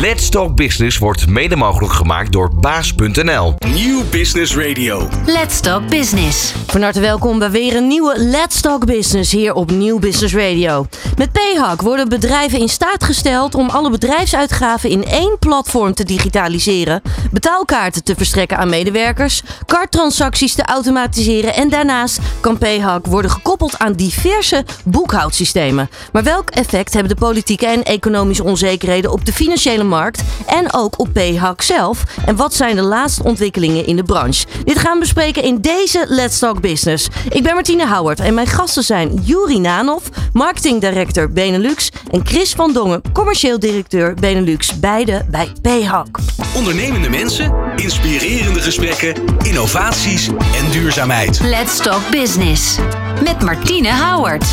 [0.00, 3.54] Let's Talk Business wordt mede mogelijk gemaakt door baas.nl.
[3.74, 5.08] Nieuw Business Radio.
[5.26, 6.52] Let's Talk Business.
[6.66, 10.86] Van harte welkom bij weer een nieuwe Let's Talk Business hier op Nieuw Business Radio.
[11.16, 17.02] Met Payhack worden bedrijven in staat gesteld om alle bedrijfsuitgaven in één platform te digitaliseren,
[17.30, 23.92] betaalkaarten te verstrekken aan medewerkers, karttransacties te automatiseren en daarnaast kan Payhack worden gekoppeld aan
[23.92, 25.90] diverse boekhoudsystemen.
[26.12, 30.98] Maar welk effect hebben de politieke en economische onzekerheden op de financiële markt en ook
[30.98, 32.02] op Payhack zelf?
[32.26, 34.46] En wat zijn de laatste ontwikkelingen in de branche?
[34.64, 37.08] Dit gaan we bespreken in deze Let's Talk Business.
[37.28, 42.52] Ik ben Martine Howard en mijn gasten zijn Juri Nanov, Marketing Director Benelux en Chris
[42.52, 46.18] van Dongen, Commercieel Directeur Benelux, beide bij Payhack.
[46.54, 51.40] Ondernemende mensen, inspirerende gesprekken, innovaties en duurzaamheid.
[51.40, 52.76] Let's Talk Business.
[53.22, 54.44] Met Martine Howard.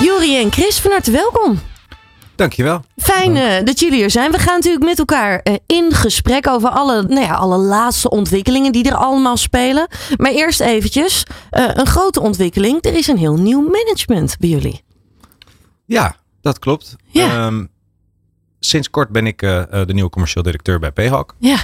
[0.00, 1.69] Juri en Chris, van harte welkom.
[2.40, 2.84] Dankjewel.
[2.96, 4.30] Fijn eh, dat jullie er zijn.
[4.30, 8.72] We gaan natuurlijk met elkaar eh, in gesprek over alle, nou ja, alle laatste ontwikkelingen
[8.72, 9.88] die er allemaal spelen.
[10.16, 12.84] Maar eerst eventjes, eh, een grote ontwikkeling.
[12.84, 14.82] Er is een heel nieuw management bij jullie.
[15.84, 16.96] Ja, dat klopt.
[17.06, 17.26] Ja.
[17.26, 17.64] Ehm,
[18.60, 21.34] sinds kort ben ik de nieuwe commercieel directeur bij Payhawk.
[21.38, 21.58] Ja,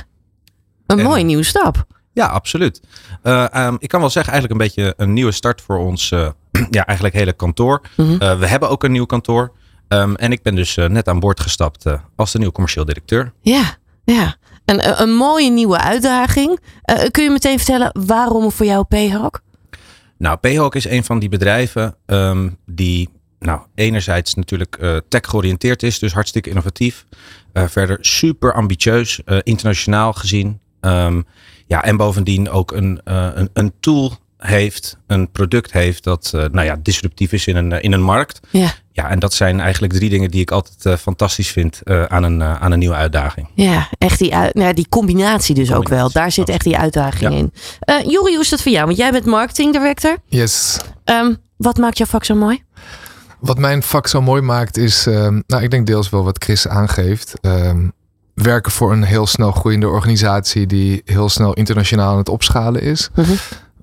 [0.86, 1.86] een En- mooie nieuwe stap.
[2.12, 2.80] Ja, absoluut.
[3.22, 6.08] Eh, ehm, ik kan wel zeggen, eigenlijk een beetje een nieuwe start voor ons,
[6.70, 7.80] ja, eigenlijk hele kantoor.
[7.96, 8.38] Mhm.
[8.38, 9.52] We hebben ook een nieuw kantoor.
[9.89, 12.84] Ehm, en ik ben dus eh, net aan boord gestapt eh, als de nieuwe commercieel
[12.84, 13.33] directeur.
[13.41, 14.37] Ja, ja.
[14.65, 16.61] Een, een, een mooie nieuwe uitdaging.
[16.83, 19.41] Eh, kun je meteen vertellen waarom voor jou Payhawk?
[20.19, 25.83] Nou, Payhawk is een van die bedrijven ehm, die nou, enerzijds natuurlijk eh, tech georiënteerd
[25.83, 27.07] is, dus hartstikke innovatief.
[27.53, 30.61] Eh, verder super ambitieus, eh, internationaal gezien.
[30.81, 31.23] Ehm,
[31.67, 34.12] ja, en bovendien ook een, eh, een, een tool
[34.47, 38.02] heeft, een product heeft dat eh, nou ja, disruptief is in een, eh, in een
[38.02, 38.41] markt.
[38.50, 42.02] Ja, Ja, en dat zijn eigenlijk drie dingen die ik altijd eh, fantastisch vind eh,
[42.05, 43.48] aan, een, aan een nieuwe uitdaging.
[43.55, 46.11] ja echt die, uit- nou ja, die combinatie dus ook wel.
[46.12, 47.39] Daar zit echt die uitdaging Ja.
[47.39, 47.52] in.
[47.80, 48.84] Eh Juri, hoe is dat voor jou?
[48.86, 50.17] Want jij bent marketing director.
[50.27, 50.78] Yes.
[51.05, 52.63] Ehm, wat maakt jouw vak zo mooi?
[53.40, 56.68] Wat mijn vak zo mooi maakt is, ehm, nou ik denk deels wel wat Chris
[56.68, 57.34] aangeeft.
[57.40, 57.89] Ehm,
[58.34, 63.08] werken voor een heel snel groeiende organisatie die heel snel internationaal aan het opschalen is.
[63.14, 63.33] Mhm.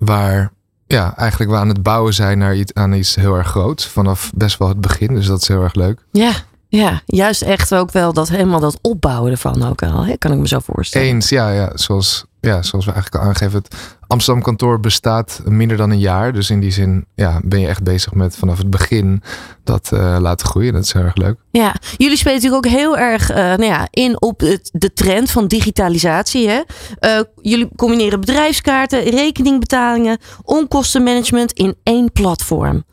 [0.05, 0.51] Waar
[0.87, 3.87] ja, eigenlijk we aan het bouwen zijn naar iets, aan iets heel erg groots.
[3.87, 5.13] Vanaf best wel het begin.
[5.13, 6.05] Dus dat is heel erg leuk.
[6.11, 6.33] Ja,
[6.67, 10.05] ja, juist echt ook wel dat helemaal dat opbouwen ervan ook al.
[10.05, 10.17] Hè?
[10.17, 11.07] Kan ik me zo voorstellen.
[11.07, 13.57] Eens, ja, ja, zoals, ja, zoals we eigenlijk al aangeven.
[13.57, 13.75] Het
[14.07, 16.33] Amsterdam kantoor bestaat minder dan een jaar.
[16.33, 19.23] Dus in die zin ja, ben je echt bezig met vanaf het begin
[19.63, 20.73] dat eh, laten groeien.
[20.73, 21.39] Dat is heel erg leuk.
[21.51, 25.31] Ja, jullie spelen natuurlijk ook heel erg eh, nou ja, in op het, de trend
[25.31, 26.49] van digitalisatie.
[26.49, 26.61] Hè?
[26.99, 32.83] Eh, jullie combineren bedrijfskaarten, rekeningbetalingen, onkostenmanagement in één platform.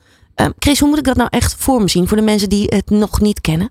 [0.58, 2.90] Chris, hoe moet ik dat nou echt voor me zien voor de mensen die het
[2.90, 3.70] nog niet kennen?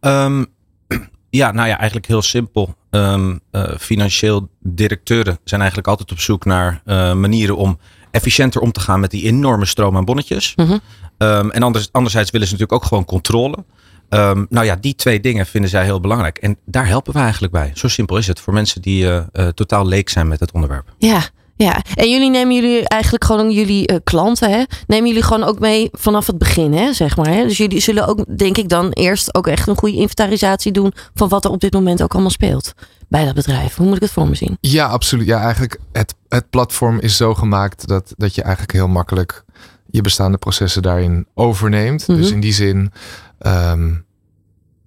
[0.00, 0.44] Ehm,
[1.30, 2.74] ja, nou ja, eigenlijk heel simpel.
[2.94, 7.78] Ehm, eh, financieel directeuren zijn eigenlijk altijd op zoek naar eh, manieren om
[8.10, 10.52] efficiënter om te gaan met die enorme stroom aan bonnetjes.
[10.56, 10.78] Mhm.
[11.18, 13.64] Ehm, en anders, anderzijds willen ze natuurlijk ook gewoon controle.
[14.08, 16.38] Ehm, nou ja, die twee dingen vinden zij heel belangrijk.
[16.38, 17.70] En daar helpen we eigenlijk bij.
[17.74, 20.94] Zo simpel is het voor mensen die eh, totaal leek zijn met het onderwerp.
[20.98, 21.22] Ja,
[21.56, 21.82] ja.
[21.94, 24.62] En jullie nemen jullie eigenlijk gewoon jullie eh, klanten, hè?
[24.86, 27.28] Nemen jullie gewoon ook mee vanaf het begin, hè, zeg maar.
[27.28, 27.42] Hè?
[27.42, 31.28] Dus jullie zullen ook, denk ik, dan eerst ook echt een goede inventarisatie doen van
[31.28, 32.72] wat er op dit moment ook allemaal speelt
[33.08, 33.76] bij dat bedrijf.
[33.76, 34.56] Hoe moet ik het voor me zien?
[34.60, 35.26] Ja, absoluut.
[35.26, 39.44] Ja, eigenlijk het, het platform is zo gemaakt dat, dat je eigenlijk heel makkelijk
[39.90, 42.08] je bestaande processen daarin overneemt.
[42.08, 42.18] Mhm.
[42.18, 42.92] Dus in die zin,
[43.38, 43.92] ehm,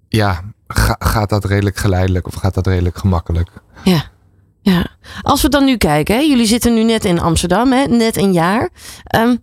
[0.08, 3.50] ja, ga- gaat dat redelijk geleidelijk of gaat dat redelijk gemakkelijk?
[3.84, 4.04] Ja.
[4.72, 4.86] Ja.
[5.22, 6.20] Als we dan nu kijken, hè?
[6.20, 7.84] jullie zitten nu net in Amsterdam, hè?
[7.84, 8.70] net een jaar.
[9.04, 9.36] Ehm,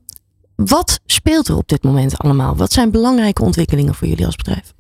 [0.55, 2.55] wat speelt er op dit moment allemaal?
[2.55, 4.73] Wat zijn belangrijke ontwikkelingen voor jullie als bedrijf?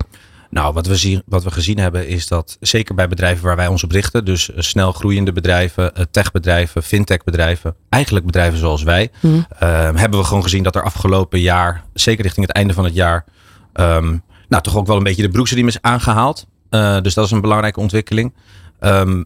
[0.49, 3.67] Nou, wat we, zien, wat we gezien hebben is dat zeker bij bedrijven waar wij
[3.67, 9.11] ons op richten, dus eh, snel groeiende bedrijven, eh, techbedrijven, fintechbedrijven, eigenlijk bedrijven zoals wij,
[9.21, 9.39] Mhm.
[9.59, 12.93] eh, hebben we gewoon gezien dat er afgelopen jaar, zeker richting het einde van het
[12.93, 13.25] jaar,
[13.73, 14.17] ehm,
[14.47, 16.45] nou toch ook wel een beetje de broeksriem is aangehaald.
[16.69, 18.33] Eh, dus dat is een belangrijke ontwikkeling.
[18.79, 19.23] Ehm,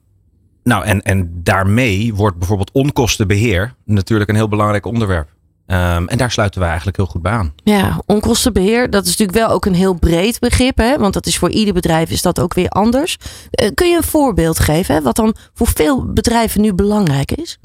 [0.63, 5.29] nou, en, en daarmee wordt bijvoorbeeld onkostenbeheer natuurlijk een heel belangrijk onderwerp.
[5.65, 7.53] Ehm, en daar sluiten wij eigenlijk heel goed bij aan.
[7.63, 10.97] Ja, onkostenbeheer, dat is natuurlijk wel ook een heel breed begrip, hè?
[10.97, 13.17] want dat is voor ieder bedrijf is dat ook weer anders.
[13.51, 15.01] Eh, kun je een voorbeeld geven, hè?
[15.01, 17.59] wat dan voor veel bedrijven nu belangrijk is?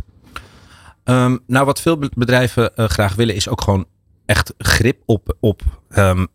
[1.04, 3.84] Ehm, nou, wat veel be- bedrijven eh, graag willen is ook gewoon
[4.26, 6.26] echt grip op, op ehm,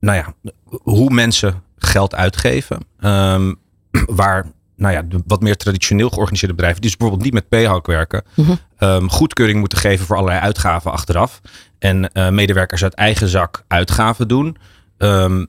[0.00, 0.34] nou ja,
[0.82, 2.78] hoe mensen geld uitgeven.
[4.20, 4.46] Waar
[4.78, 8.22] nou ja, de wat meer traditioneel georganiseerde bedrijven, die dus bijvoorbeeld niet met Payhawk werken,
[8.34, 8.52] Mhm.
[8.78, 11.40] ehm, goedkeuring moeten geven voor allerlei uitgaven achteraf.
[11.78, 14.56] En eh, medewerkers uit eigen zak uitgaven doen.
[14.98, 15.44] Ehm,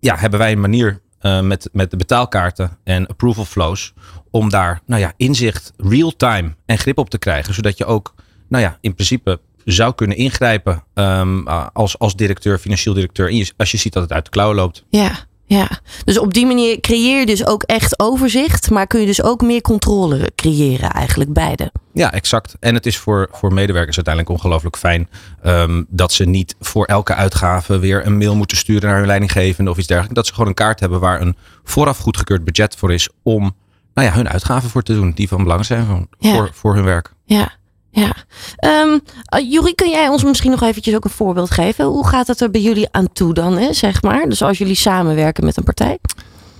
[0.00, 3.94] ja, hebben wij een manier eh, met, met de betaalkaarten en approval flows.
[4.30, 7.54] Om daar nou ja, inzicht, real-time en grip op te krijgen.
[7.54, 8.14] Zodat je ook
[8.48, 13.52] nou ja, in principe zou kunnen ingrijpen um, als, als directeur, financieel directeur.
[13.56, 14.84] Als je ziet dat het uit de klauwen loopt.
[14.90, 15.10] Ja,
[15.48, 15.68] ja,
[16.04, 19.42] dus op die manier creëer je dus ook echt overzicht, maar kun je dus ook
[19.42, 21.72] meer controle creëren, eigenlijk beide.
[21.92, 22.56] Ja, exact.
[22.60, 25.08] En het is voor, voor medewerkers uiteindelijk ongelooflijk fijn
[25.46, 29.70] um, dat ze niet voor elke uitgave weer een mail moeten sturen naar hun leidinggevende
[29.70, 30.16] of iets dergelijks.
[30.16, 33.54] Dat ze gewoon een kaart hebben waar een vooraf goedgekeurd budget voor is om
[33.94, 36.32] nou ja, hun uitgaven voor te doen, die van belang zijn voor, Ja.
[36.32, 37.12] voor, voor hun werk.
[37.24, 37.52] Ja,
[37.90, 38.14] ja.
[38.56, 38.88] Ehm
[39.34, 41.84] uh, Jurie, kun jij ons misschien nog eventjes ook een voorbeeld geven?
[41.84, 44.28] Hoe gaat het er bij jullie aan toe dan, hè, zeg maar?
[44.28, 45.98] Dus als jullie samenwerken met een partij?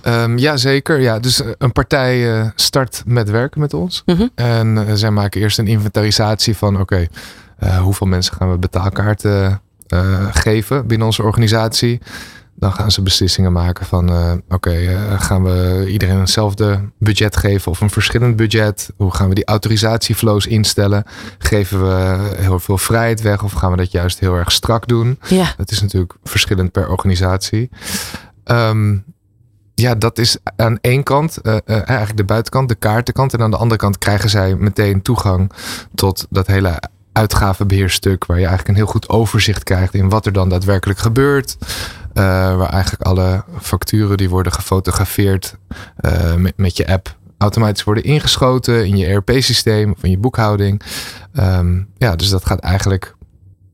[0.01, 0.99] Ehm ja, zeker.
[0.99, 4.03] Ja, dus eh, een partij eh, start met werken met ons.
[4.05, 4.27] Mhm.
[4.35, 7.07] En eh, zij maken eerst een inventarisatie van oké,
[7.57, 11.99] eh, hoeveel mensen gaan we betaalkaarten eh, geven binnen onze organisatie.
[12.59, 17.71] Dan gaan ze beslissingen maken van eh, oké, eh, gaan we iedereen hetzelfde budget geven
[17.71, 18.89] of een verschillend budget?
[18.97, 21.03] Hoe gaan we die autorisatieflows instellen?
[21.37, 25.19] Geven we heel veel vrijheid weg of gaan we dat juist heel erg strak doen?
[25.27, 27.69] Ja, Dat is natuurlijk verschillend per organisatie.
[28.43, 28.97] Ehm,
[29.75, 33.33] ja, dat is aan één kant, eh, eigenlijk de buitenkant, de kaartenkant.
[33.33, 35.51] En aan de andere kant krijgen zij meteen toegang
[35.95, 38.25] tot dat hele uitgavenbeheerstuk.
[38.25, 41.57] Waar je eigenlijk een heel goed overzicht krijgt in wat er dan daadwerkelijk gebeurt.
[42.19, 45.55] Eh, waar eigenlijk alle facturen die worden gefotografeerd
[45.95, 50.81] eh, met, met je app automatisch worden ingeschoten in je ERP-systeem of in je boekhouding.
[51.33, 53.15] Ehm, ja, dus dat gaat eigenlijk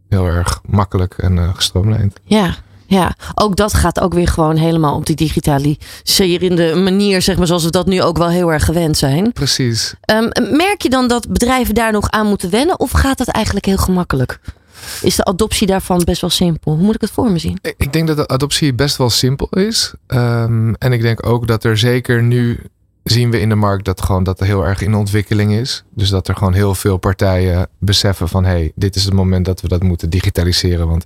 [0.10, 2.14] heel erg makkelijk en eh, gestroomlijnd.
[2.24, 2.56] ja.
[2.88, 7.64] Ja, ook dat gaat ook weer gewoon helemaal op die digitaliserende manier, zeg maar, zoals
[7.64, 9.32] we dat nu ook wel heel erg gewend zijn.
[9.32, 9.96] Precies.
[10.02, 13.66] Ehm, merk je dan dat bedrijven daar nog aan moeten wennen of gaat het eigenlijk
[13.66, 14.40] heel gemakkelijk?
[15.02, 16.74] Is de adoptie daarvan best wel simpel?
[16.76, 17.60] Hoe moet ik het voor me zien?
[17.78, 19.94] Ik denk dat de adoptie best wel simpel is.
[20.08, 22.60] Ehm, en ik denk ook dat er zeker nu
[23.04, 25.84] zien we in de markt dat gewoon dat er heel erg in ontwikkeling is.
[25.90, 29.46] Dus dat er gewoon heel veel partijen beseffen van hé, hey, dit is het moment
[29.46, 30.88] dat we dat moeten digitaliseren.
[30.88, 31.04] Want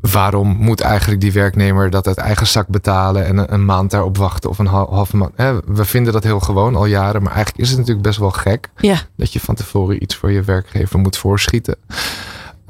[0.00, 4.16] waarom moet eigenlijk die werknemer dat uit eigen zak betalen en een, een maand daarop
[4.16, 5.32] wachten of een hal- halve maand?
[5.36, 8.30] Hè, we vinden dat heel gewoon al jaren, maar eigenlijk is het natuurlijk best wel
[8.30, 11.76] gek Ja, dat je van tevoren iets voor je werkgever moet voorschieten.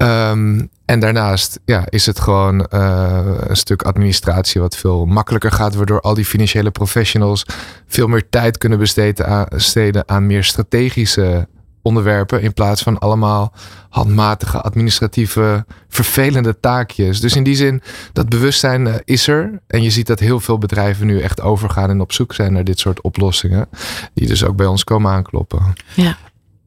[0.01, 5.75] Ehm, en daarnaast ja, is het gewoon eh, een stuk administratie wat veel makkelijker gaat,
[5.75, 7.45] waardoor al die financiële professionals
[7.87, 11.47] veel meer tijd kunnen besteden aan, besteden aan meer strategische
[11.81, 13.53] onderwerpen in plaats van allemaal
[13.89, 17.19] handmatige, administratieve, vervelende taakjes.
[17.19, 17.81] Dus in die zin,
[18.13, 19.61] dat bewustzijn eh, is er.
[19.67, 22.63] En je ziet dat heel veel bedrijven nu echt overgaan en op zoek zijn naar
[22.63, 23.69] dit soort oplossingen.
[24.13, 25.73] Die dus ook bij ons komen aankloppen.
[25.95, 26.17] ja,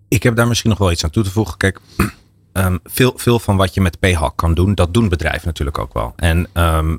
[0.09, 1.57] Ik heb daar misschien nog wel iets aan toe te voegen.
[1.57, 1.81] Kijk,
[2.55, 5.95] ehm, veel, veel van wat je met PHAC kan doen, dat doen bedrijven natuurlijk ook
[5.95, 6.13] wel.
[6.17, 6.97] En ehm,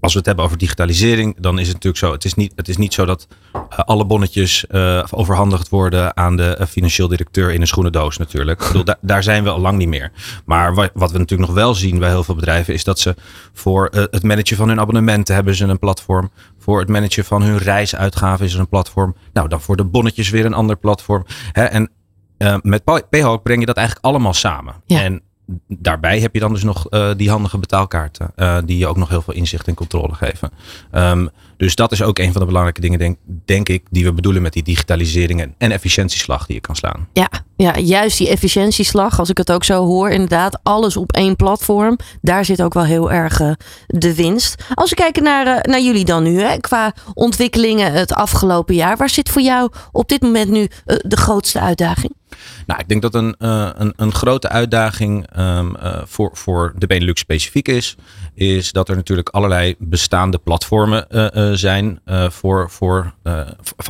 [0.00, 2.12] als we het hebben over digitalisering, dan is het natuurlijk zo.
[2.12, 6.36] Het is niet, het is niet zo dat eh, alle bonnetjes eh, overhandigd worden aan
[6.36, 8.60] de eh, financieel directeur in een schoenendoos natuurlijk.
[8.60, 10.12] Ik bedoel, daar, daar zijn we al lang niet meer.
[10.44, 13.14] Maar wa- wat we natuurlijk nog wel zien bij heel veel bedrijven, is dat ze
[13.52, 16.30] voor het managen van hun abonnementen hebben ze een platform.
[16.58, 19.16] Voor het managen van hun reisuitgaven is er een platform.
[19.32, 21.24] Nou, dan voor de bonnetjes weer een ander platform.
[21.52, 21.90] Hè, en
[22.38, 24.74] uh, met PayHawk breng je dat eigenlijk allemaal samen.
[24.86, 25.02] Ja.
[25.02, 25.22] En
[25.66, 28.32] daarbij heb je dan dus nog uh, die handige betaalkaarten.
[28.36, 30.50] Uh, die je ook nog heel veel inzicht en controle geven.
[30.92, 34.12] Um, dus dat is ook een van de belangrijke dingen, denk, denk ik, die we
[34.12, 37.08] bedoelen met die digitalisering en, en efficiëntieslag die je kan slaan.
[37.12, 41.36] Ja, ja, juist die efficiëntieslag, als ik het ook zo hoor, inderdaad, alles op één
[41.36, 41.98] platform.
[42.20, 43.52] Daar zit ook wel heel erg uh,
[43.86, 44.64] de winst.
[44.74, 48.96] Als we kijken naar, naar jullie dan nu, hè, qua ontwikkelingen het afgelopen jaar.
[48.96, 52.17] Waar zit voor jou op dit moment nu de grootste uitdaging?
[52.66, 56.86] Nou, ik denk dat een, uh, een, een grote uitdaging um, uh, voor, voor de
[56.86, 57.96] Benelux specifiek is,
[58.34, 63.14] is dat er natuurlijk allerlei bestaande platformen uh, zijn voor, voor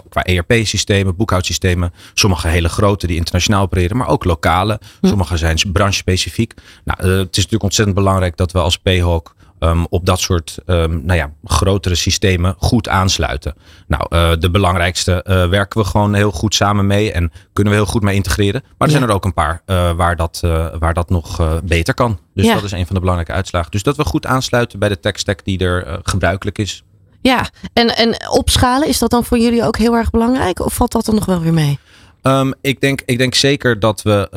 [0.09, 1.93] qua ERP-systemen, boekhoudsystemen.
[2.15, 4.81] Sommige hele grote die internationaal opereren, maar ook lokale.
[5.01, 5.07] Hm.
[5.07, 6.55] Sommige zijn branchespecifiek.
[6.85, 11.05] Nou, het is natuurlijk ontzettend belangrijk dat we als PHOC Um, op dat soort um,
[11.05, 13.55] nou ja, grotere systemen goed aansluiten.
[13.87, 17.79] Nou, uh, de belangrijkste uh, werken we gewoon heel goed samen mee en kunnen we
[17.79, 18.61] heel goed mee integreren.
[18.63, 18.99] Maar er ja.
[18.99, 20.41] zijn er ook een paar uh, waar, dat,
[20.79, 22.19] waar dat nog beter kan.
[22.35, 22.55] Dus ja.
[22.55, 23.71] dat is een van de belangrijke uitslagen.
[23.71, 26.83] Dus dat we goed aansluiten bij de tech stack die er gebruikelijk is.
[27.21, 30.61] Ja, en, en opschalen, is dat dan voor jullie ook heel erg belangrijk?
[30.61, 31.79] Of valt dat er nog wel weer mee?
[32.23, 34.29] Um, ik, denk, ik denk zeker dat we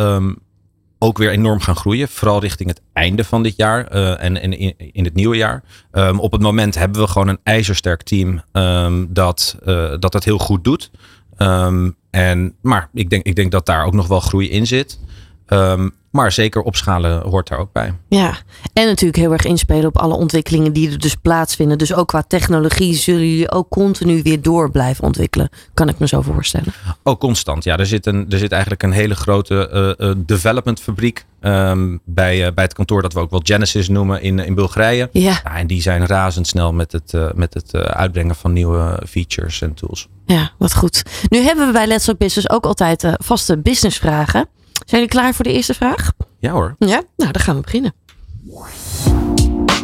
[1.03, 2.07] ook weer enorm gaan groeien.
[2.07, 5.63] Vooral richting het einde van dit jaar uh, en, in, in, het nieuwe jaar.
[5.91, 10.23] Um, op het moment hebben we gewoon een ijzersterk team um, dat, uh, dat het
[10.23, 10.91] heel goed doet.
[11.37, 14.99] Um, en, maar ik denk, ik denk dat daar ook nog wel groei in zit.
[16.11, 17.93] Maar zeker opschalen hoort daar ook bij.
[18.07, 18.37] Ja,
[18.73, 21.77] en natuurlijk heel erg inspelen op alle ontwikkelingen die er dus plaatsvinden.
[21.77, 25.49] Dus ook qua technologie zullen jullie ook continu weer door blijven ontwikkelen.
[25.73, 26.73] Kan ik me zo voorstellen.
[27.03, 27.63] Ook constant.
[27.63, 31.99] Ja, er zit, een, er zit eigenlijk een hele grote uh, uh, development fabriek um,
[32.05, 35.09] bij, uh, bij het kantoor dat we ook wel Genesis noemen in, in Bulgarije.
[35.11, 35.39] Ja.
[35.43, 40.07] ja en die zijn razendsnel met het, met het uitbrengen van nieuwe features en tools.
[40.25, 41.03] Ja, wat goed.
[41.29, 44.47] Nu hebben we bij Let's Business ook altijd vaste businessvragen.
[44.91, 46.11] Zijn jullie klaar voor de eerste vraag?
[46.39, 46.75] Ja hoor.
[46.79, 47.93] Ja, nou dan gaan we beginnen.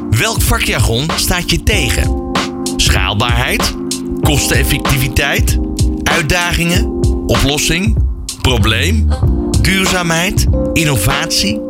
[0.09, 2.31] Welk vakjargon staat je tegen?
[2.75, 3.75] Schaalbaarheid?
[4.21, 5.57] Kosteneffectiviteit?
[6.03, 6.85] Uitdagingen?
[7.25, 7.97] Oplossing?
[8.41, 9.07] Probleem?
[9.61, 10.47] Duurzaamheid?
[10.73, 11.61] Innovatie?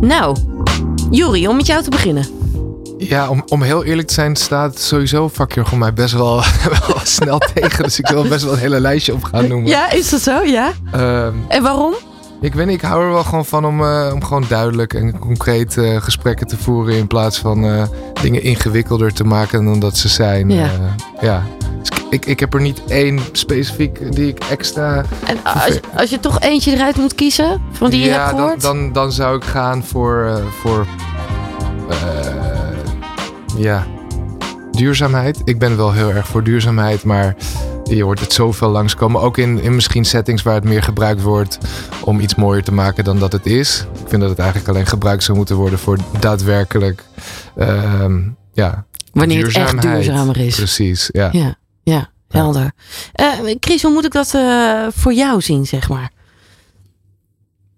[0.00, 0.36] Nou,
[1.10, 2.43] Juri, om met jou te beginnen.
[3.08, 6.34] Ja, om, om heel eerlijk te zijn, staat sowieso vakjargon mij best wel,
[6.86, 7.82] wel snel tegen.
[7.84, 9.70] Dus ik wil best wel een hele lijstje op gaan noemen.
[9.70, 10.42] Ja, is dat zo?
[10.42, 10.72] Ja.
[10.94, 11.94] Um, en waarom?
[12.40, 15.18] Ik weet niet, ik hou er wel gewoon van om, uh, om gewoon duidelijk en
[15.18, 16.94] concreet uh, gesprekken te voeren.
[16.94, 17.82] In plaats van uh,
[18.22, 20.50] dingen ingewikkelder te maken dan dat ze zijn.
[20.50, 20.70] Ja.
[21.20, 21.42] ja.
[21.78, 25.04] Dus ik, ik heb er niet één specifiek die ik extra.
[25.26, 28.60] En als, als je toch eentje eruit moet kiezen van die je ja, hebt gehoord?
[28.60, 30.40] Dan, dan, dan zou ik gaan voor.
[30.60, 30.86] voor
[33.56, 33.86] ja,
[34.70, 35.42] duurzaamheid.
[35.44, 37.36] Ik ben wel heel erg voor duurzaamheid, maar
[37.84, 39.20] je hoort het zoveel langskomen.
[39.20, 41.58] Ook in, in misschien settings waar het meer gebruikt wordt
[42.04, 43.86] om iets mooier te maken dan dat het is.
[44.02, 47.04] Ik vind dat het eigenlijk alleen gebruikt zou moeten worden voor daadwerkelijk,
[47.56, 48.16] uh,
[48.52, 50.56] ja, Wanneer het echt duurzamer is.
[50.56, 51.28] Precies, ja.
[51.32, 52.72] Ja, ja helder.
[53.20, 56.10] Uh, Chris, hoe moet ik dat uh, voor jou zien, zeg maar?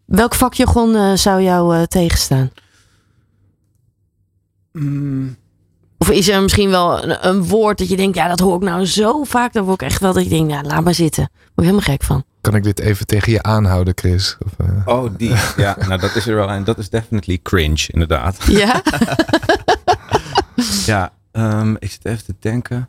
[0.04, 2.50] Welk vakjargon uh, zou jou tegenstaan?
[4.72, 5.36] Mm.
[6.06, 8.62] Of is er misschien wel een, een, woord dat je denkt, ja, dat hoor ik
[8.62, 9.52] nou zo vaak.
[9.52, 11.30] Dan word ik echt wel dat je denkt, ja, laat maar zitten.
[11.32, 12.24] Word ik helemaal gek van.
[12.40, 14.36] Kan ik dit even tegen je aanhouden, Chris?
[14.44, 14.82] Of, uh...
[14.84, 15.34] Oh, die.
[15.56, 16.50] Ja, nou dat is er wel.
[16.50, 18.36] En dat is definitely cringe, inderdaad.
[18.46, 18.82] Ja?
[20.92, 22.88] ja, um, ik zit even te denken.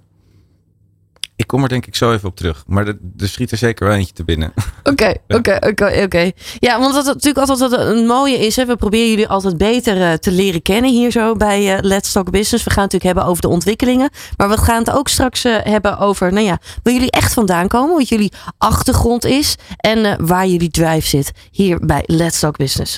[1.48, 2.63] Ik kom er denk ik zo even op terug.
[2.68, 4.54] Maar er, er schiet er zeker wel eentje te binnen.
[4.84, 6.32] Oké, oké, oké, oké.
[6.60, 8.56] Ja, want wat natuurlijk altijd wat een mooie is.
[8.56, 12.12] Hè, we proberen jullie altijd beter uh, te leren kennen hier zo bij uh, Let's
[12.12, 12.63] Talk Business.
[12.63, 14.10] We gaan het natuurlijk hebben over de ontwikkelingen.
[14.38, 17.68] Maar we gaan het ook straks uh, hebben over, nou ja, waar jullie echt vandaan
[17.68, 17.96] komen.
[17.96, 19.56] Wat jullie achtergrond is.
[19.77, 22.98] En waar jullie drive zit hier bij Let's Talk Business.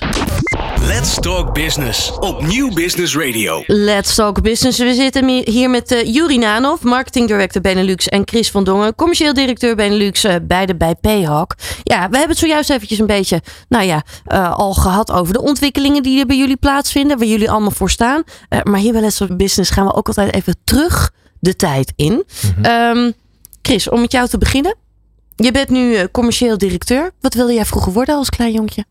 [0.90, 3.64] Let's Talk Business op Nieuw Business Radio.
[3.68, 4.78] Let's Talk Business.
[4.78, 8.08] We zitten hier met uh, Juri Nanov, Marketing Director Benelux.
[8.08, 10.26] En Chris van Dongen, commercieel directeur Benelux.
[10.26, 11.56] Uh, beide bij Payhawk.
[11.84, 15.42] Ja, we hebben het zojuist eventjes een beetje, nou ja, uh, al gehad over de
[15.42, 17.18] ontwikkelingen die er bij jullie plaatsvinden.
[17.18, 18.24] Waar jullie allemaal voor staan.
[18.64, 22.14] maar hier bij Let's Talk Business gaan we ook altijd even terug de tijd in.
[22.14, 22.24] Mm
[22.64, 22.98] -hmm.
[22.98, 23.14] um,
[23.62, 24.76] Chris, om met jou te beginnen.
[25.36, 27.12] Je bent nu commercieel directeur.
[27.22, 28.86] Wat wilde jij vroeger worden als klein jongetje?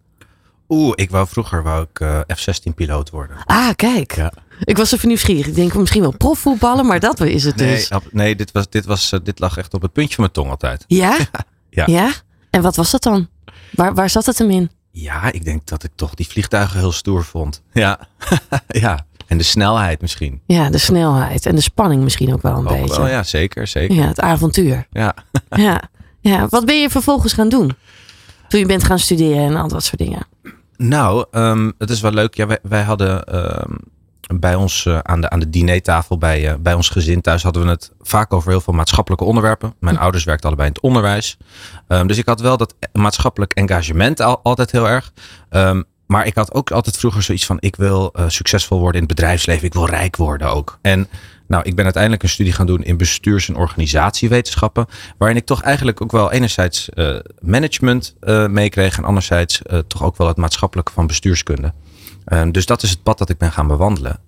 [0.69, 3.37] Oeh, ik wou vroeger wou ik uh, F-16 piloot worden.
[3.45, 4.15] Ah, kijk.
[4.15, 4.33] Ja.
[4.65, 5.47] Ik was even nieuwsgierig.
[5.47, 7.91] Ik denk misschien wel profvoetballen, maar dat is het nee, dus.
[8.11, 10.51] Nee, dit, was, dit, was, uh, dit lag echt op het puntje van mijn tong
[10.51, 10.85] altijd.
[10.87, 11.17] Ja?
[11.71, 11.85] ja.
[11.87, 12.13] ja?
[12.51, 13.29] En wat was dat dan?
[13.71, 14.71] Waar, waar zat het hem in?
[14.91, 17.63] Ja, ik denk dat ik toch die vliegtuigen heel stoer vond.
[17.73, 18.09] Ja.
[18.69, 19.07] ja.
[19.27, 20.41] En de snelheid misschien.
[20.47, 21.47] Ja, de snelheid.
[21.47, 22.97] En de spanning misschien ook wel een ook beetje.
[22.97, 23.97] Wel, ja, zeker, zeker.
[23.97, 24.87] Ja, het avontuur.
[24.91, 25.15] Ja.
[25.49, 25.83] ja.
[26.21, 26.49] ja.
[26.49, 27.77] Wat ben je vervolgens gaan doen?
[28.49, 30.27] Toen je bent gaan studeren en al dat soort dingen.
[30.79, 32.35] Nou, um, het is wel leuk.
[32.35, 33.79] Ja, wij, wij hadden um,
[34.41, 37.63] bij ons uh, aan, de, aan de dinertafel bij, uh, bij ons gezin thuis hadden
[37.63, 39.75] we het vaak over heel veel maatschappelijke onderwerpen.
[39.81, 40.03] Mijn hm.
[40.03, 41.37] ouders werkten allebei in het onderwijs.
[41.89, 45.13] Um, dus ik had wel dat maatschappelijk engagement al, altijd heel erg.
[46.07, 49.17] maar ik had ook altijd vroeger zoiets van: ik wil uh, succesvol worden in het
[49.17, 49.67] bedrijfsleven.
[49.67, 50.79] Ik wil rijk worden ook.
[50.83, 51.09] En
[51.49, 54.87] nou, ik ben uiteindelijk een studie gaan doen in bestuurs- en organisatiewetenschappen.
[55.19, 58.97] Waarin ik toch eigenlijk ook wel enerzijds uh, management uh, meekreeg.
[58.97, 61.73] En anderzijds uh, toch ook wel het maatschappelijke van bestuurskunde.
[62.51, 64.21] dus dat is het pad dat ik ben gaan bewandelen.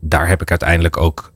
[0.00, 1.32] daar heb ik uiteindelijk ook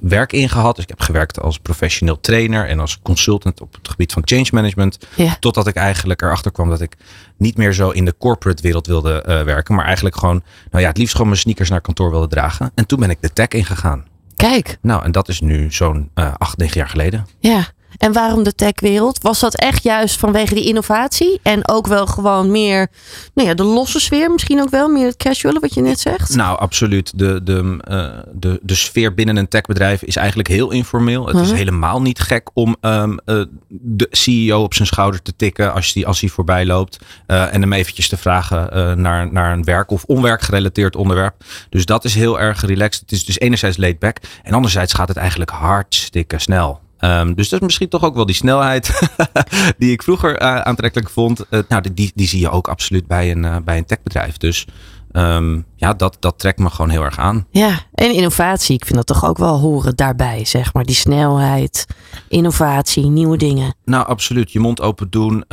[0.00, 0.74] werk in gehad.
[0.74, 4.48] Dus ik heb gewerkt als professioneel trainer en als consultant op het gebied van change
[4.52, 4.98] management.
[5.16, 5.36] Ja.
[5.40, 6.96] Totdat ik eigenlijk erachter kwam dat ik
[7.36, 9.74] niet meer zo in de corporate wereld wilde werken.
[9.74, 12.70] Maar eigenlijk gewoon, nou ja, het liefst gewoon mijn sneakers naar kantoor wilde dragen.
[12.74, 14.04] En toen ben ik de tech ingegaan.
[14.40, 14.78] Kijk.
[14.82, 17.26] Nou, en dat is nu zo'n uh, acht, negen jaar geleden.
[17.38, 17.66] Ja.
[17.98, 19.22] En waarom de techwereld?
[19.22, 21.40] Was dat echt juist vanwege die innovatie?
[21.42, 22.88] En ook wel gewoon meer
[23.34, 24.30] nou ja, de losse sfeer?
[24.30, 26.34] Misschien ook wel meer het casual, wat je net zegt?
[26.34, 27.18] Nou, absoluut.
[27.18, 31.26] De, de, uh, de, de sfeer binnen een techbedrijf is eigenlijk heel informeel.
[31.26, 31.44] Het -huh.
[31.44, 35.92] is helemaal niet gek om um, uh, de CEO op zijn schouder te tikken als
[35.92, 36.98] hij, als hij voorbij loopt.
[37.26, 41.34] en hem eventjes te vragen naar, naar een werk- of onwerkgerelateerd onderwerp.
[41.70, 43.00] Dus dat is heel erg relaxed.
[43.00, 44.16] Het is dus enerzijds laid back.
[44.42, 46.80] En anderzijds gaat het eigenlijk hartstikke snel.
[47.00, 49.00] Ehm, dus dat is misschien toch ook wel die snelheid
[49.78, 51.48] die ik vroeger eh, aantrekkelijk vond.
[51.48, 54.36] Eh, nou, die, die zie je ook absoluut bij een, eh, bij een techbedrijf.
[54.36, 54.66] Dus
[55.12, 57.46] ehm, ja, dat, dat trekt me gewoon heel erg aan.
[57.50, 58.74] Ja, en innovatie.
[58.74, 60.84] Ik vind dat toch ook wel horen daarbij, zeg maar.
[60.84, 61.86] Die snelheid,
[62.28, 63.74] innovatie, nieuwe dingen.
[63.84, 64.52] Nou, absoluut.
[64.52, 65.44] Je mond open doen.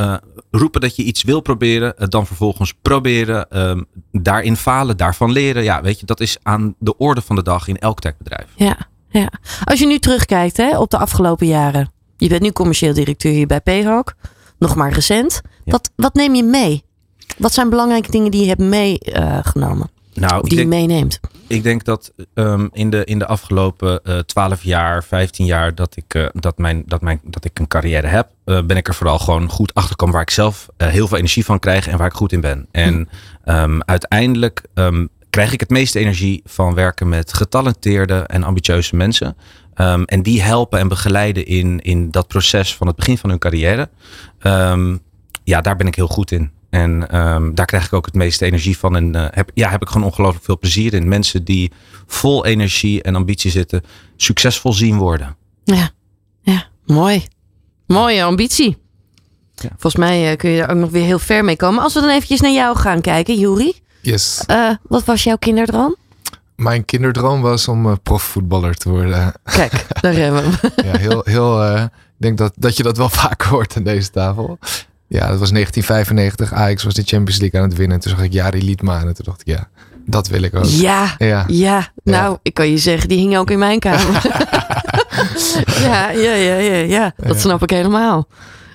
[0.51, 2.09] roepen dat je iets wil proberen.
[2.09, 3.49] dan vervolgens proberen.
[3.49, 5.63] ehm, daarin falen, daarvan leren.
[5.63, 8.47] Ja, weet je, dat is aan de orde van de dag in elk techbedrijf.
[8.55, 8.77] Ja,
[9.09, 9.31] ja.
[9.63, 11.91] Als je nu terugkijkt hè, op de afgelopen jaren.
[12.17, 14.13] Je bent nu commercieel directeur hier bij Payhawk.
[14.59, 15.41] Nog maar recent.
[15.43, 15.71] Ja.
[15.71, 16.83] Wat, wat neem je mee?
[17.37, 19.89] Wat zijn belangrijke dingen die je hebt meegenomen?
[20.13, 21.19] Nou, of ik die je meeneemt?
[21.47, 25.95] ik denk dat ehm, in, de, in de afgelopen eh 12 jaar, 15 jaar dat
[25.95, 28.95] ik, eh, dat mijn, dat mijn, dat ik een carrière heb, eh, ben ik er
[28.95, 31.97] vooral gewoon goed achter gekomen waar ik zelf eh, heel veel energie van krijg en
[31.97, 32.67] waar ik goed in ben.
[32.71, 33.09] En
[33.43, 35.05] ehm, uiteindelijk ehm,
[35.37, 39.37] krijg ik het meeste energie van werken met getalenteerde en ambitieuze mensen.
[39.73, 43.39] Ehm, en die helpen en begeleiden in, in dat proces van het begin van hun
[43.39, 43.89] carrière.
[44.39, 44.97] Ehm,
[45.43, 46.51] ja, daar ben ik heel goed in.
[46.69, 48.95] En ehm, daar krijg ik ook het meeste energie van.
[48.95, 51.07] En eh, heb, ja, heb ik gewoon ongelooflijk veel plezier in.
[51.07, 51.71] Mensen die
[52.07, 53.83] vol energie en ambitie zitten,
[54.15, 55.35] succesvol zien worden.
[55.63, 55.89] Ja,
[56.41, 57.25] ja, mooi.
[57.87, 58.77] Mooie ambitie.
[59.55, 59.69] Ja.
[59.69, 61.83] Volgens mij eh, kun je er ook nog weer heel ver mee komen.
[61.83, 63.85] Als we dan eventjes naar jou gaan kijken, Juri.
[64.07, 64.43] Yes.
[64.45, 65.95] Eh, wat was jouw kinderdroom?
[66.55, 69.33] Mijn kinderdroom was om eh, profvoetballer te worden.
[69.43, 70.71] Kijk, daar hebben we hem.
[70.91, 74.09] ja, heel, heel, eh, ik denk dat, dat je dat wel vaak hoort aan deze
[74.09, 74.57] tafel.
[75.07, 76.53] Ja, dat was 1995.
[76.53, 77.95] Ajax was de Champions League aan het winnen.
[77.95, 79.67] En toen zag ik Jari Liedma en toen dacht ik, ja,
[80.05, 80.65] dat wil ik ook.
[80.65, 81.43] Ja, Ja.
[81.47, 81.91] ja.
[82.03, 84.21] Nou, ik kan je zeggen, die hing ook in mijn kamer.
[85.87, 87.13] ja, ja, ja, ja, ja.
[87.17, 88.27] Dat snap ik helemaal.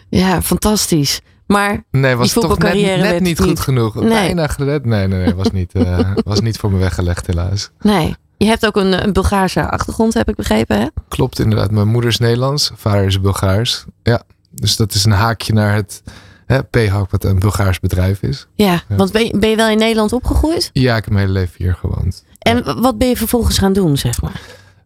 [0.08, 1.20] Ja, fantastisch.
[1.52, 3.40] Maar Nee, was toch net, net niet niet.
[3.40, 3.94] goed genoeg.
[3.94, 4.08] Nee.
[4.08, 4.84] Bijna gered.
[4.84, 5.34] Nee, nee, nee.
[5.34, 7.70] Was niet, eh, was niet voor me weggelegd helaas.
[7.80, 10.86] nee, je hebt ook een, een Bulgaarse achtergrond, heb ik begrepen, hè?
[11.08, 11.70] Klopt inderdaad.
[11.70, 12.70] Mijn moeder is Nederlands.
[12.74, 13.84] Vader is Bulgaars.
[14.02, 14.22] Ja.
[14.50, 16.02] Dus dat is een haakje naar het
[16.46, 18.46] hè, P-Hawk, wat een Bulgaars bedrijf is.
[18.54, 18.96] Ja, Ja.
[18.96, 20.70] want ben je, ben je wel in Nederland opgegroeid?
[20.72, 22.24] Ja, ik heb mijn hele leven hier gewoond.
[22.38, 24.40] En wat ben je vervolgens gaan doen, zeg maar?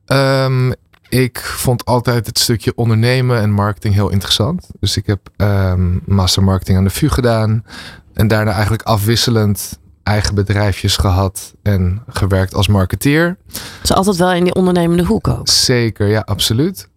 [0.06, 0.72] Ehm,
[1.08, 4.70] ik vond altijd het stukje ondernemen en marketing heel interessant.
[4.80, 7.64] Dus ik heb ehm, master marketing aan de VU gedaan.
[8.12, 13.36] En daarna eigenlijk afwisselend eigen bedrijfjes gehad en gewerkt als marketeer.
[13.82, 15.48] Is altijd wel in die ondernemende hoek ook.
[15.48, 16.88] Zeker, ja, absoluut.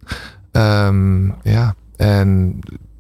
[0.52, 2.60] Ehm, ja, en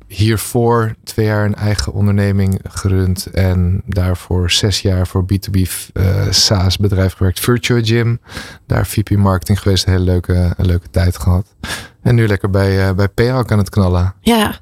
[0.10, 3.26] hiervoor twee jaar een eigen onderneming gerund.
[3.26, 5.62] En daarvoor zes jaar voor B2B
[5.93, 7.39] eh SaaS bedrijf gewerkt.
[7.39, 8.19] Virtual Gym.
[8.67, 9.86] Daar VP marketing geweest.
[9.86, 11.56] Een hele leuke, een leuke tijd gehad.
[12.02, 14.13] En nu lekker bij, eh bij aan het knallen.
[14.22, 14.60] Ja.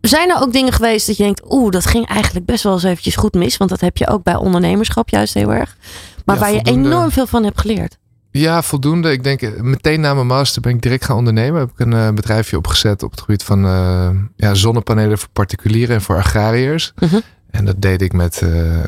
[0.00, 2.82] Zijn er ook dingen geweest dat je denkt, oeh, dat ging eigenlijk best wel eens
[2.82, 3.56] eventjes goed mis?
[3.56, 5.76] Want dat heb je ook bij ondernemerschap juist heel erg.
[6.24, 7.98] Maar Ja, waar je enorm veel van hebt geleerd.
[8.32, 9.12] Ja, voldoende.
[9.12, 11.60] Ik denk eh, meteen na mijn master ben ik direct gaan ondernemen.
[11.60, 15.94] Heb ik een eh, bedrijfje opgezet op het gebied van eh, ja, zonnepanelen voor particulieren
[15.94, 16.92] en voor agrariërs.
[16.98, 17.20] Mhm.
[17.50, 18.42] En dat deed ik met,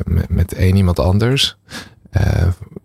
[0.05, 1.57] met, met één iemand anders.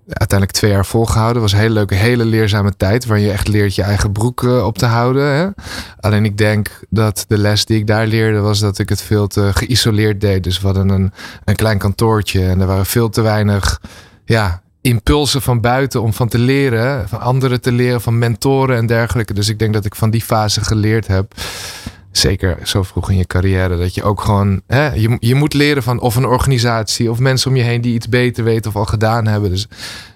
[0.06, 1.42] Uiteindelijk twee jaar volgehouden.
[1.42, 3.06] Was een hele leuke, hele leerzame tijd.
[3.06, 5.26] Waar je echt leert je eigen broek op te houden.
[5.34, 5.48] Hè?
[6.00, 9.26] Alleen ik denk dat de les die ik daar leerde was dat ik het veel
[9.26, 10.44] te geïsoleerd deed.
[10.44, 11.12] Dus we hadden een,
[11.44, 13.80] een klein kantoortje en er waren veel te weinig
[14.24, 17.08] ja, impulsen van buiten om van te leren.
[17.08, 19.34] Van anderen te leren, van mentoren en dergelijke.
[19.34, 21.34] Dus ik denk dat ik van die fase geleerd heb.
[22.10, 23.76] Zeker zo vroeg in je carrière.
[23.76, 24.62] Dat je ook gewoon.
[24.66, 27.94] Hè, je, je moet leren van of een organisatie of mensen om je heen die
[27.94, 29.50] iets beter weten of al gedaan hebben.
[29.50, 29.68] Dus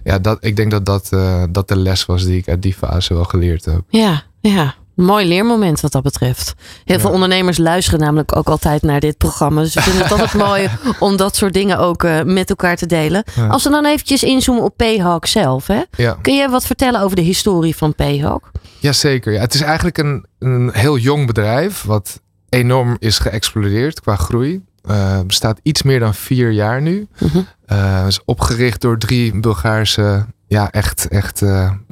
[0.05, 2.75] ja, dat, ik denk dat dat, eh, dat de les was die ik uit die
[2.75, 3.83] fase wel geleerd heb.
[3.89, 4.75] Ja, ja.
[4.95, 6.55] Mooi leermoment wat dat betreft.
[6.85, 9.61] Heel veel ondernemers luisteren namelijk ook altijd naar dit programma.
[9.61, 12.87] Dus ik vind het altijd mooi om dat soort dingen ook eh, met elkaar te
[12.87, 13.25] delen.
[13.35, 13.47] Ja.
[13.47, 15.67] Als we dan eventjes inzoomen op Payhawk zelf.
[15.67, 15.83] Hè?
[15.97, 16.19] Ja.
[16.23, 18.51] Kun je wat vertellen over de historie van Payhawk?
[18.79, 19.33] Jazeker.
[19.33, 21.83] Ja, het is eigenlijk een, een heel jong bedrijf.
[21.83, 24.63] Wat enorm is geëxplodeerd qua groei.
[24.83, 27.07] Eh bestaat iets meer dan vier jaar nu.
[27.19, 27.39] Mhm.
[27.67, 31.43] Eh, is opgericht door drie Bulgaarse, ja, echt, echt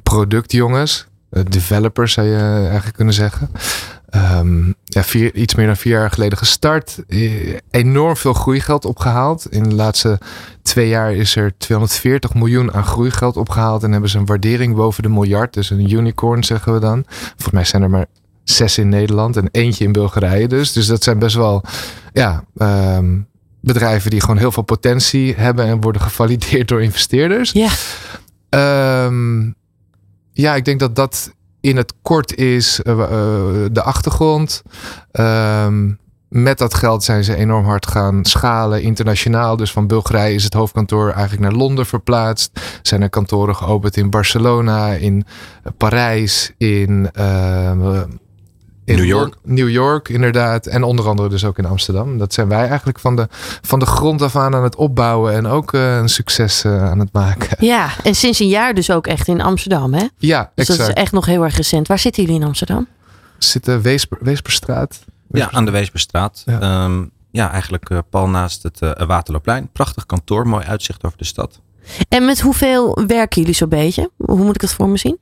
[0.03, 1.07] productjongens.
[1.33, 3.51] Eh, developers zou je eigenlijk kunnen zeggen.
[4.11, 7.03] Ehm, ja, vier, iets meer dan vier jaar geleden gestart.
[7.09, 9.47] Eh, enorm veel groeigeld opgehaald.
[9.51, 10.18] In de laatste
[10.62, 13.83] twee jaar is er 240 miljoen aan groeigeld opgehaald.
[13.83, 15.55] En hebben ze een waardering boven de miljard.
[15.55, 17.05] Dus een unicorn zeggen we dan.
[17.07, 18.07] Volgens mij zijn er maar
[18.45, 20.73] zes in Nederland en eentje in Bulgarije dus.
[20.73, 21.64] Dus dat zijn best wel
[22.12, 23.18] ja, ehm,
[23.61, 27.53] bedrijven die gewoon heel veel potentie hebben en worden gevalideerd door investeerders.
[27.53, 27.71] Ja.
[28.49, 29.51] Ehm,
[30.33, 33.09] ja, ik denk dat dat in het kort is eh, eh,
[33.73, 34.62] de achtergrond.
[35.11, 35.90] Ehm,
[36.29, 39.57] met dat geld zijn ze enorm hard gaan schalen internationaal.
[39.57, 42.61] Dus van Bulgarije is het hoofdkantoor eigenlijk naar Londen verplaatst.
[42.83, 45.25] Zijn er kantoren geopend in Barcelona, in
[45.62, 47.11] eh, Parijs, in
[48.85, 49.35] in New York.
[49.42, 50.66] New York, inderdaad.
[50.66, 52.18] En onder andere dus ook in Amsterdam.
[52.18, 53.29] Dat zijn wij eigenlijk van de,
[53.62, 55.33] van de grond af aan aan het opbouwen.
[55.33, 57.57] En ook eh, een succes eh, aan het maken.
[57.66, 60.07] Ja, en sinds een jaar dus ook echt in Amsterdam, hè?
[60.18, 60.97] Ja, Dus dat exact.
[60.97, 61.88] is echt nog heel erg recent.
[61.88, 62.87] Waar zitten jullie in Amsterdam?
[63.38, 65.05] Zitten Weesper, Weesperstraat.
[65.31, 66.42] Ja, aan de Weesperstraat.
[66.47, 66.59] Ja.
[66.61, 66.90] Ja,
[67.31, 69.68] ja eigenlijk eh, pal naast het eh, Waterloopplein.
[69.73, 71.61] Prachtig kantoor, mooi uitzicht over de stad.
[72.09, 74.11] En met hoeveel werken jullie zo'n beetje?
[74.16, 75.18] Hoe moet ik dat voor me zien?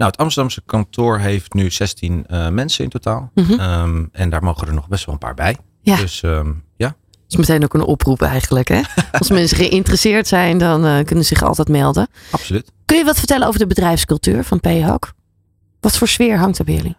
[0.00, 3.30] Nou, het Amsterdamse kantoor heeft nu 16 eh, mensen in totaal.
[3.34, 3.52] Mhm.
[3.52, 5.56] Ehm, en daar mogen er nog best wel een paar bij.
[5.82, 5.96] Ja.
[5.96, 8.80] Dus ehm, ja, Dat is meteen ook een oproep eigenlijk, hè?
[9.18, 12.08] Als mensen geïnteresseerd zijn, dan eh, kunnen ze zich altijd melden.
[12.30, 12.72] absoluut.
[12.84, 15.12] Kun je wat vertellen over de bedrijfscultuur van PHOC?
[15.80, 16.96] Wat voor sfeer hangt er bij jullie?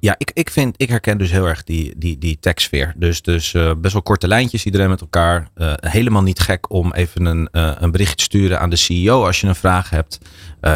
[0.00, 2.94] Ja, ik, ik vind, ik herken dus heel erg die, die, die tech-sfeer.
[2.96, 5.48] Dus, dus eh, best wel korte lijntjes, iedereen met elkaar.
[5.54, 9.26] Eh, helemaal niet gek om even een, eh, een bericht te sturen aan de CEO
[9.26, 10.18] als je een vraag hebt.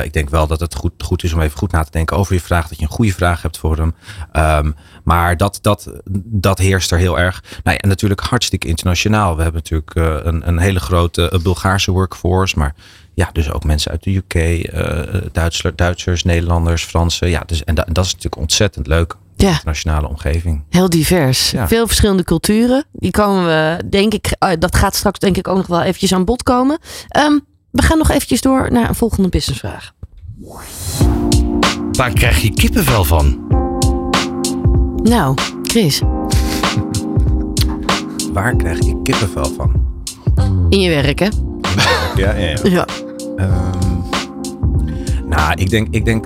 [0.02, 2.34] Ik denk wel dat het goed, goed is om even goed na te denken over
[2.34, 2.68] je vraag.
[2.68, 3.94] Dat je een goede vraag hebt voor hem.
[4.32, 4.70] Ehm,
[5.04, 5.92] maar dat, dat,
[6.24, 7.42] dat heerst er heel erg.
[7.42, 9.36] Nou ja, en natuurlijk hartstikke internationaal.
[9.36, 12.58] We hebben natuurlijk een, een hele grote Bulgaarse workforce.
[12.58, 12.74] Maar
[13.14, 17.28] ja, dus ook mensen uit de UK, eh Duitsers, Duitsers, Nederlanders, Fransen.
[17.28, 19.16] Ja, dus, en da- dat is natuurlijk ontzettend leuk.
[19.36, 19.48] Ja.
[19.48, 20.64] Internationale omgeving.
[20.70, 21.50] Heel divers.
[21.50, 21.68] Ja.
[21.68, 22.84] Veel verschillende culturen.
[22.92, 26.12] Die komen we, denk ik, eh, dat gaat straks denk ik ook nog wel eventjes
[26.14, 26.78] aan bod komen.
[27.08, 27.38] Ehm,
[27.70, 29.92] we gaan nog eventjes door naar een volgende businessvraag.
[31.92, 33.46] Waar krijg je kippenvel van?
[35.02, 36.00] Nou, Chris,
[38.32, 39.90] Waar krijg ik kippenvel van?
[40.68, 41.28] in je werk hè?
[42.16, 42.56] Ja, ja, ja.
[42.62, 42.86] Ja.
[43.36, 43.98] Ehm,
[45.28, 46.24] nou, ik denk, ik denk,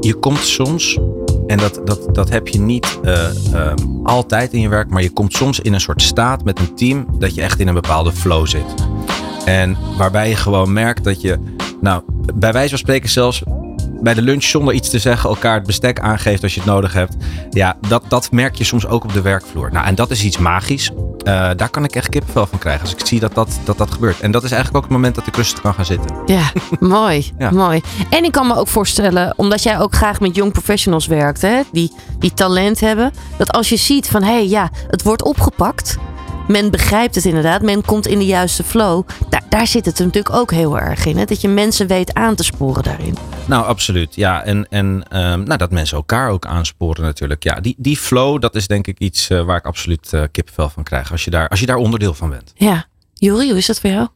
[0.00, 0.98] je komt soms,
[1.46, 5.10] en dat, dat, dat heb je niet eh, ehm, altijd in je werk, maar je
[5.10, 8.12] komt soms in een soort staat met een team dat je echt in een bepaalde
[8.12, 8.74] flow zit.
[9.44, 11.38] En waarbij je gewoon merkt dat je,
[11.80, 12.02] nou,
[12.34, 13.42] bij wijze van spreken zelfs
[14.00, 16.92] bij de lunch zonder iets te zeggen elkaar het bestek aangeeft als je het nodig
[16.92, 17.16] hebt.
[17.50, 19.72] Ja, dat, dat merk je soms ook op de werkvloer.
[19.72, 20.90] Nou, en dat is iets magisch.
[21.18, 23.90] Eh, daar kan ik echt kippenvel van krijgen als ik zie dat dat, dat dat
[23.90, 24.20] gebeurt.
[24.20, 26.16] En dat is eigenlijk ook het moment dat ik rustig kan gaan zitten.
[26.26, 27.50] Ja, mooi, Ja.
[27.50, 27.80] mooi.
[28.10, 31.60] En ik kan me ook voorstellen, omdat jij ook graag met young professionals werkt, hè,
[31.72, 35.96] die, die talent hebben, dat als je ziet van hé, hey, ja, het wordt opgepakt,
[36.48, 40.34] men begrijpt het inderdaad, men komt in de juiste flow, daar, daar zit het natuurlijk
[40.34, 43.16] ook heel erg in, hè, dat je mensen weet aan te sporen daarin.
[43.46, 44.14] Nou, absoluut.
[44.14, 47.42] Ja, en, en ehm, nou, dat mensen elkaar ook aansporen natuurlijk.
[47.42, 50.68] Ja, die, die flow, dat is denk ik iets eh, waar ik absoluut eh, kippenvel
[50.68, 51.10] van krijg.
[51.10, 52.52] Als je, daar, als je daar onderdeel van bent.
[52.54, 54.08] Ja, Jori, hoe is dat voor jou?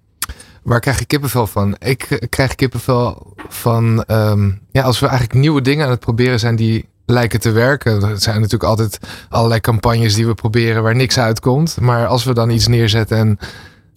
[0.62, 1.76] Waar krijg je kippenvel van?
[1.78, 6.38] Ik eh, krijg kippenvel van ehm, ja, als we eigenlijk nieuwe dingen aan het proberen
[6.38, 8.02] zijn die lijken te werken.
[8.02, 8.98] Er zijn natuurlijk altijd
[9.28, 11.76] allerlei campagnes die we proberen waar niks uitkomt.
[11.80, 13.38] Maar als we dan iets neerzetten en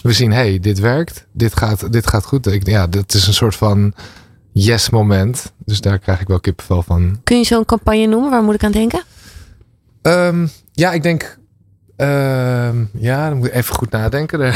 [0.01, 2.47] we zien, hé, hey, dit werkt, dit gaat, dit gaat goed.
[2.47, 3.93] Ik, ja, dat is een soort van
[4.51, 5.53] yes moment.
[5.65, 7.19] Dus daar krijg ik wel kippenvel van.
[7.23, 8.29] Kun je zo'n campagne noemen?
[8.29, 9.03] Waar moet ik aan denken?
[10.01, 11.37] Ehm, ja, ik denk.
[11.95, 14.39] ehm, ja, dan moet ik even goed nadenken.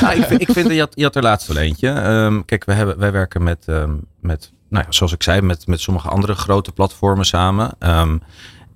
[0.00, 1.88] Nou, ik, vind, ik vind, je had, je had er laatst wel eentje.
[1.88, 5.66] Ehm, kijk, we hebben, wij werken met, ehm, met nou ja, zoals ik zei, met,
[5.66, 7.70] met sommige andere grote platformen samen.
[7.78, 8.18] Ehm,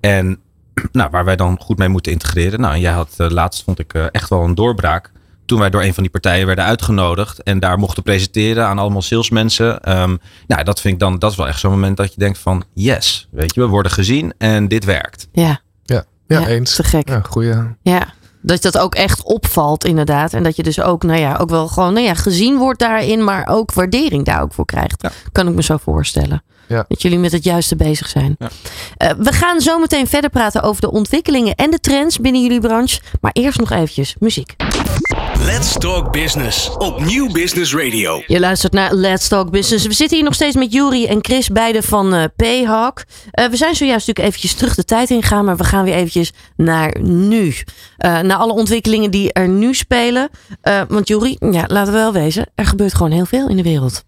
[0.00, 0.38] en
[0.92, 2.60] nou, waar wij dan goed mee moeten integreren.
[2.60, 5.12] Nou, en jij had eh, laatst, vond ik, eh, echt wel een doorbraak.
[5.46, 9.02] Toen wij door een van die partijen werden uitgenodigd en daar mochten presenteren aan allemaal
[9.02, 9.80] salesmensen.
[9.80, 12.38] Ehm, nou, dat vind ik dan, dat is wel echt zo'n moment dat je denkt
[12.38, 15.28] van, yes, weet je, we worden gezien en dit werkt.
[15.32, 16.74] Ja, ja, ja, Ja, eens.
[16.74, 17.08] te gek.
[17.08, 17.54] Ja, goeie.
[17.82, 18.12] ja.
[18.46, 20.32] Dat dat ook echt opvalt, inderdaad.
[20.32, 23.24] En dat je dus ook, nou ja, ook wel gewoon nou ja, gezien wordt daarin,
[23.24, 25.02] maar ook waardering daar ook voor krijgt.
[25.02, 25.10] Ja.
[25.32, 26.42] Kan ik me zo voorstellen.
[26.66, 26.84] Ja.
[26.88, 28.36] Dat jullie met het juiste bezig zijn.
[28.38, 28.48] Ja.
[28.96, 32.60] Eh, we gaan zo meteen verder praten over de ontwikkelingen en de trends binnen jullie
[32.60, 33.00] branche.
[33.20, 34.54] Maar eerst nog eventjes muziek.
[35.44, 38.22] Let's Talk Business op Nieuw Business Radio.
[38.26, 39.86] Je luistert naar Let's Talk Business.
[39.86, 43.04] We zitten hier nog steeds met Juri en Chris, beide van eh P-Hawk.
[43.30, 46.32] Eh, we zijn zojuist natuurlijk eventjes terug de tijd ingegaan, maar we gaan weer eventjes
[46.56, 47.54] naar nu.
[47.96, 50.28] Eh, naar alle ontwikkelingen die er nu spelen.
[50.88, 54.04] Want Juri, ja, laten we wel wezen, er gebeurt gewoon heel veel in de wereld.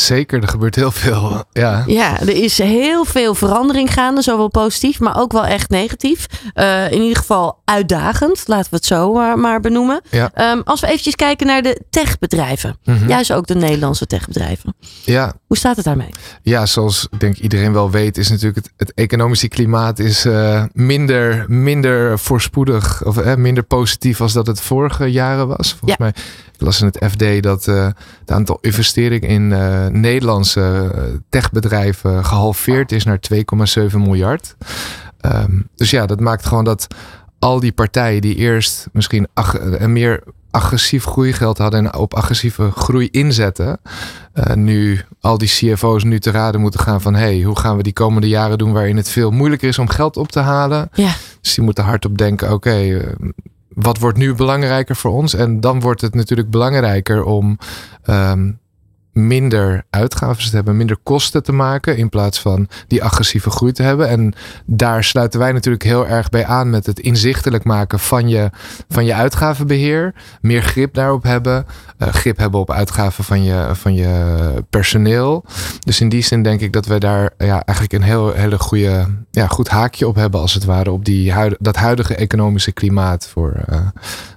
[0.00, 1.16] Zeker, er gebeurt heel veel.
[1.52, 1.82] Ja.
[1.86, 6.26] Ja, er is heel veel verandering gaande, zowel positief, maar ook wel echt negatief.
[6.54, 10.00] Eh, in ieder geval uitdagend, laten we het zo maar, maar benoemen.
[10.10, 10.30] Ja.
[10.34, 12.76] Ehm, als we eventjes kijken naar de techbedrijven.
[12.84, 13.08] Mhm.
[13.08, 14.74] Juist ook de Nederlandse techbedrijven.
[15.04, 16.10] ja, Hoe staat het daarmee?
[16.42, 20.64] Ja, zoals ik denk iedereen wel weet, is natuurlijk het, het economische klimaat is eh,
[20.72, 25.70] minder, minder voorspoedig of eh, minder positief als dat het vorige jaren was.
[25.78, 25.96] Volgens Ja.
[25.98, 26.12] mij
[26.58, 27.86] ik las in het FD dat eh,
[28.20, 34.56] het aantal investeringen in eh, Nederlandse eh, techbedrijven gehalveerd is naar 2,7 miljard.
[35.20, 36.86] Ehm, dus ja, dat maakt gewoon dat
[37.38, 43.08] al die partijen die eerst misschien eh, meer agressief groeigeld hadden en op agressieve groei
[43.10, 43.80] inzetten.
[44.34, 47.82] Uh, nu al die CFO's nu te raden moeten gaan van hey, hoe gaan we
[47.82, 50.88] die komende jaren doen waarin het veel moeilijker is om geld op te halen.
[50.92, 51.12] Ja.
[51.40, 53.06] Dus die moeten hardop denken, oké, uh,
[53.80, 55.34] wat wordt nu belangrijker voor ons?
[55.34, 57.58] En dan wordt het natuurlijk belangrijker om
[58.06, 58.58] um,
[59.26, 63.82] minder uitgaven te hebben, minder kosten te maken in plaats van die agressieve groei te
[63.82, 64.08] hebben.
[64.08, 64.34] En
[64.66, 68.50] daar sluiten wij natuurlijk heel erg bij aan met het inzichtelijk maken van je,
[68.88, 70.14] van je uitgavenbeheer.
[70.40, 71.66] Meer grip daarop hebben.
[71.98, 75.44] Uh, grip hebben op uitgaven van je, van je personeel.
[75.84, 79.06] Dus in die zin denk ik dat we daar ja, eigenlijk een heel hele goede,
[79.30, 83.28] ja, goed haakje op hebben als het ware op die huid, dat huidige economische klimaat
[83.28, 83.78] voor, uh,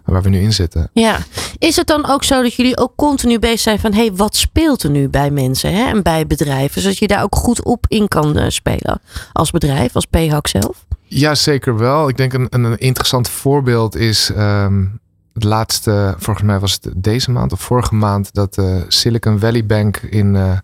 [0.05, 0.89] waar we nu in zitten.
[0.93, 1.17] Ja,
[1.57, 4.35] is het dan ook zo dat jullie ook continu bezig zijn van hé, hey, wat
[4.35, 7.85] speelt er nu bij mensen hè, en bij bedrijven, zodat je daar ook goed op
[7.87, 10.85] in kan uh, spelen als bedrijf, als PHAC zelf?
[11.03, 12.09] Ja, zeker wel.
[12.09, 14.99] Ik denk een, een interessant voorbeeld is um,
[15.33, 19.65] het laatste, volgens mij was het deze maand of vorige maand, dat de Silicon Valley
[19.65, 20.57] Bank in, uh,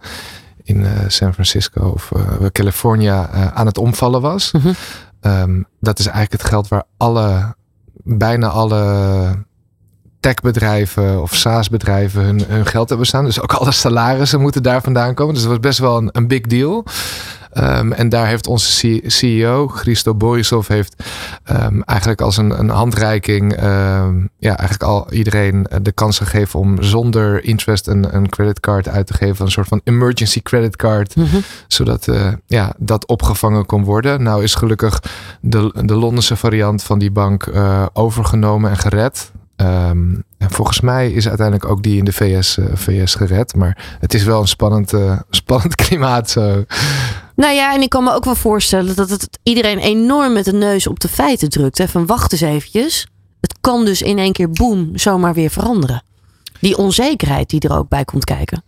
[0.63, 2.11] in uh, San Francisco of
[2.51, 4.51] California aan het omvallen was.
[4.51, 4.67] Mhm.
[4.67, 4.73] Mm
[5.21, 5.31] -hmm.
[5.31, 7.55] um, dat is eigenlijk het geld waar alle
[8.07, 8.83] bijna alle
[10.27, 13.25] techbedrijven of SaaS-bedrijven hun, hun geld hebben staan.
[13.25, 15.33] Dus ook alle salarissen moeten daar vandaan komen.
[15.33, 16.85] Dus dat was best wel een, een big deal.
[17.53, 21.03] Um, en daar heeft onze CEO, Christo Borisov, heeft
[21.51, 26.83] um, eigenlijk als een, een handreiking um, ja, eigenlijk al iedereen de kans gegeven om
[26.83, 29.45] zonder interest een, een creditcard uit te geven.
[29.45, 31.15] Een soort van emergency creditcard.
[31.15, 31.41] Mm -hmm.
[31.67, 34.23] Zodat uh, ja, dat opgevangen kon worden.
[34.23, 35.03] Nou is gelukkig
[35.41, 39.31] de, de Londense variant van die bank uh, overgenomen en gered.
[39.61, 43.55] Um, en volgens mij is uiteindelijk ook die in de VS, uh, VS gered.
[43.55, 46.29] Maar het is wel een spannend, uh, spannend klimaat.
[46.29, 46.65] Zo.
[47.35, 50.53] Nou ja, en ik kan me ook wel voorstellen dat het iedereen enorm met de
[50.53, 51.77] neus op de feiten drukt.
[51.77, 51.87] Hè?
[51.87, 53.07] Van wacht eens eventjes.
[53.41, 56.03] Het kan dus in één keer boem zomaar weer veranderen.
[56.59, 58.63] Die onzekerheid die er ook bij komt kijken.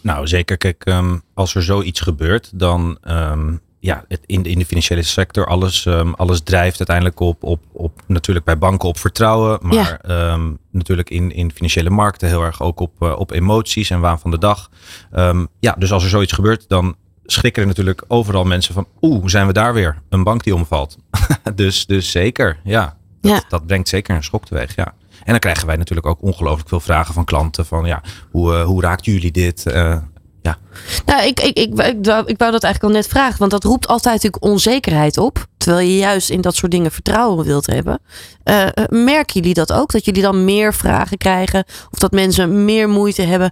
[0.00, 4.58] Nou zeker, kijk, um, als er zoiets gebeurt, dan um, ja, het in, de, in
[4.58, 8.98] de financiële sector, alles, um, alles drijft uiteindelijk op, op, op, natuurlijk bij banken op
[8.98, 10.32] vertrouwen, maar ja.
[10.32, 14.20] um, natuurlijk in, in financiële markten heel erg ook op, uh, op emoties en waan
[14.20, 14.70] van de dag.
[15.12, 19.26] Um, ja, dus als er zoiets gebeurt, dan schrikken er natuurlijk overal mensen van, oeh,
[19.26, 20.02] zijn we daar weer?
[20.08, 20.96] Een bank die omvalt.
[21.54, 22.98] dus, dus zeker, ja.
[23.20, 23.42] Dat, ja.
[23.48, 24.94] dat brengt zeker een schok teweeg, ja.
[25.24, 28.64] En dan krijgen wij natuurlijk ook ongelooflijk veel vragen van klanten van, ja, hoe, uh,
[28.64, 29.64] hoe raakt jullie dit?
[29.66, 29.96] Uh,
[30.42, 30.58] ja.
[31.06, 33.64] Nou, ik, ik, ik, ik, wou, ik wou dat eigenlijk al net vragen, want dat
[33.64, 35.46] roept altijd natuurlijk onzekerheid op.
[35.56, 38.00] Terwijl je juist in dat soort dingen vertrouwen wilt hebben.
[38.44, 39.92] Uh, merken jullie dat ook?
[39.92, 41.64] Dat jullie dan meer vragen krijgen?
[41.90, 43.50] Of dat mensen meer moeite hebben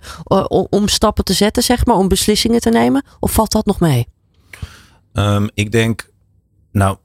[0.70, 3.05] om stappen te zetten, zeg maar, om beslissingen te nemen?
[3.20, 4.07] Of valt dat nog mee?
[5.12, 6.11] Um, ik denk,
[6.72, 6.96] nou,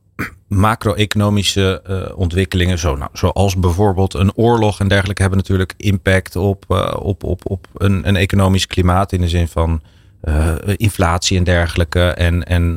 [0.55, 6.65] macro-economische uh, ontwikkelingen, zo, nou, zoals bijvoorbeeld een oorlog en dergelijke, hebben natuurlijk impact op,
[6.67, 9.81] uh, op, op, op een, een economisch klimaat in de zin van
[10.23, 12.01] uh, inflatie en dergelijke.
[12.07, 12.75] En, en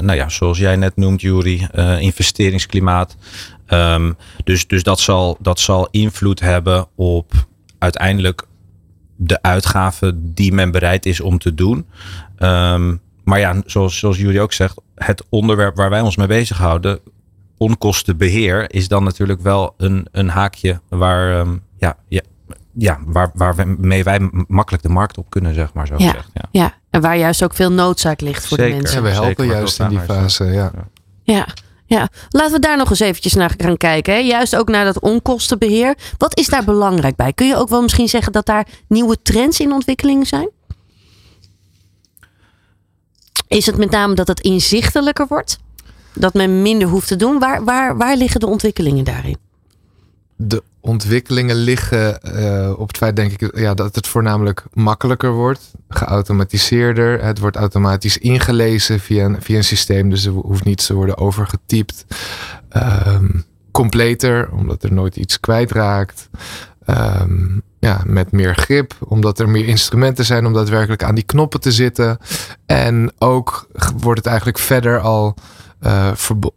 [0.00, 3.16] nou ja, zoals jij net noemt, Jury, investeringsklimaat.
[3.68, 7.32] Um, dus dus dat, zal, dat zal invloed hebben op
[7.78, 8.42] uiteindelijk
[9.16, 11.86] de uitgaven die men bereid is om te doen.
[12.38, 17.00] Um, maar ja, zoals, zoals jullie ook zegt, het onderwerp waar wij ons mee bezighouden,
[17.56, 22.20] onkostenbeheer, is dan natuurlijk wel een, een haakje waar, um, ja, ja,
[22.74, 26.30] ja, waar, waarmee wij makkelijk de markt op kunnen, zeg maar zo ja, gezegd.
[26.34, 26.48] Ja.
[26.50, 28.74] ja, en waar juist ook veel noodzaak ligt voor Zeker.
[28.74, 28.98] de mensen.
[28.98, 30.72] En we helpen Zeker, juist in die fase, ja.
[31.22, 31.46] Ja.
[31.88, 34.14] Ja, laten we daar nog eens eventjes naar gaan kijken.
[34.14, 34.20] Hè?
[34.20, 35.94] Juist ook naar dat onkostenbeheer.
[36.18, 37.32] Wat is daar belangrijk bij?
[37.32, 40.50] Kun je ook wel misschien zeggen dat daar nieuwe trends in ontwikkeling zijn?
[43.48, 45.58] Is het met name dat het inzichtelijker wordt?
[46.14, 47.38] Dat men minder hoeft te doen?
[47.38, 49.36] Waar, waar, waar liggen de ontwikkelingen daarin?
[50.36, 55.72] De ontwikkelingen liggen uh, op het feit, denk ik, ja, dat het voornamelijk makkelijker wordt.
[55.88, 57.24] Geautomatiseerder.
[57.24, 60.10] Het wordt automatisch ingelezen via een, via een systeem.
[60.10, 62.04] Dus er hoeft niet te worden overgetypt.
[63.06, 66.28] Um, completer, omdat er nooit iets kwijtraakt.
[66.86, 71.60] Um, ja, met meer grip, omdat er meer instrumenten zijn om daadwerkelijk aan die knoppen
[71.60, 72.18] te zitten.
[72.66, 75.34] En ook wordt het eigenlijk verder al
[75.80, 76.10] uh,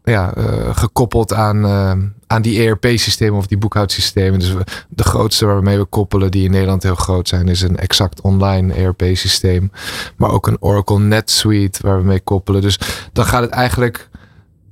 [0.03, 1.91] ja, uh, gekoppeld aan, uh,
[2.27, 4.39] aan die ERP-systemen of die boekhoudsystemen.
[4.39, 4.53] Dus
[4.89, 8.73] de grootste waarmee we koppelen, die in Nederland heel groot zijn, is een exact online
[8.73, 9.71] ERP-systeem.
[10.17, 12.61] Maar ook een Oracle NetSuite waar we mee koppelen.
[12.61, 12.79] Dus
[13.13, 14.09] dan gaat het eigenlijk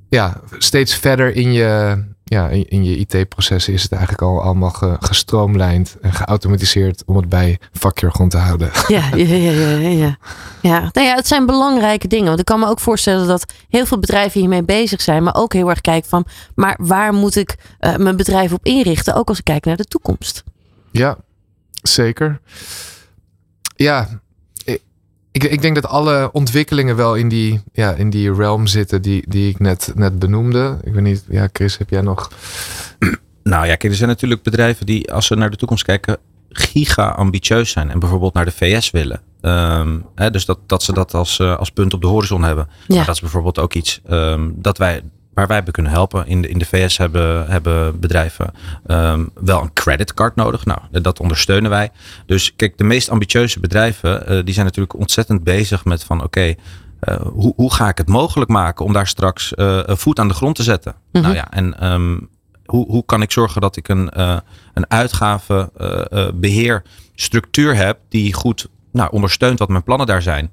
[0.08, 4.70] ja, steeds verder in je, ja, in, in je IT-processen is het eigenlijk al allemaal
[4.70, 8.70] ge, gestroomlijnd en geautomatiseerd om het bij vakjargon te houden.
[8.88, 10.16] Ja, ja, ja, ja, ja.
[10.62, 10.90] ja.
[10.92, 12.26] Nou ja, het zijn belangrijke dingen.
[12.26, 15.52] Want ik kan me ook voorstellen dat heel veel bedrijven hiermee bezig zijn, maar ook
[15.52, 19.14] heel erg kijken van, maar waar moet ik uh, mijn bedrijf op inrichten?
[19.14, 20.44] Ook als ik kijk naar de toekomst.
[20.90, 21.16] Ja,
[21.82, 22.40] zeker.
[23.76, 24.20] Ja,
[25.44, 29.24] ik, ik denk dat alle ontwikkelingen wel in die, ja, in die realm zitten die,
[29.28, 30.78] die ik net, net benoemde.
[30.84, 32.30] Ik weet niet, ja, Chris, heb jij nog.
[33.42, 36.16] Nou ja, kijk, er zijn natuurlijk bedrijven die, als ze naar de toekomst kijken,
[36.48, 39.20] giga ambitieus zijn en bijvoorbeeld naar de VS willen.
[39.40, 42.68] Ehm, hè, dus dat, dat ze dat als, eh, als punt op de horizon hebben.
[42.86, 42.96] Ja.
[42.96, 45.02] Maar dat is bijvoorbeeld ook iets ehm, dat wij,
[45.38, 46.26] waar wij hebben kunnen helpen.
[46.26, 48.52] In de, in de VS hebben, hebben bedrijven
[48.86, 50.64] ehm, wel een creditcard nodig.
[50.64, 51.90] Nou, dat ondersteunen wij.
[52.26, 56.54] Dus kijk, de meest ambitieuze bedrijven, eh, die zijn natuurlijk ontzettend bezig met van oké,
[57.00, 60.28] eh, hoe, hoe ga ik het mogelijk maken om daar straks eh, een voet aan
[60.28, 60.94] de grond te zetten?
[61.12, 61.22] Mhm.
[61.22, 62.18] Nou ja, en ehm,
[62.64, 64.36] hoe, hoe kan ik zorgen dat ik een, eh
[64.74, 70.50] een uitgavenbeheerstructuur heb die goed nou, ondersteunt wat mijn plannen daar zijn?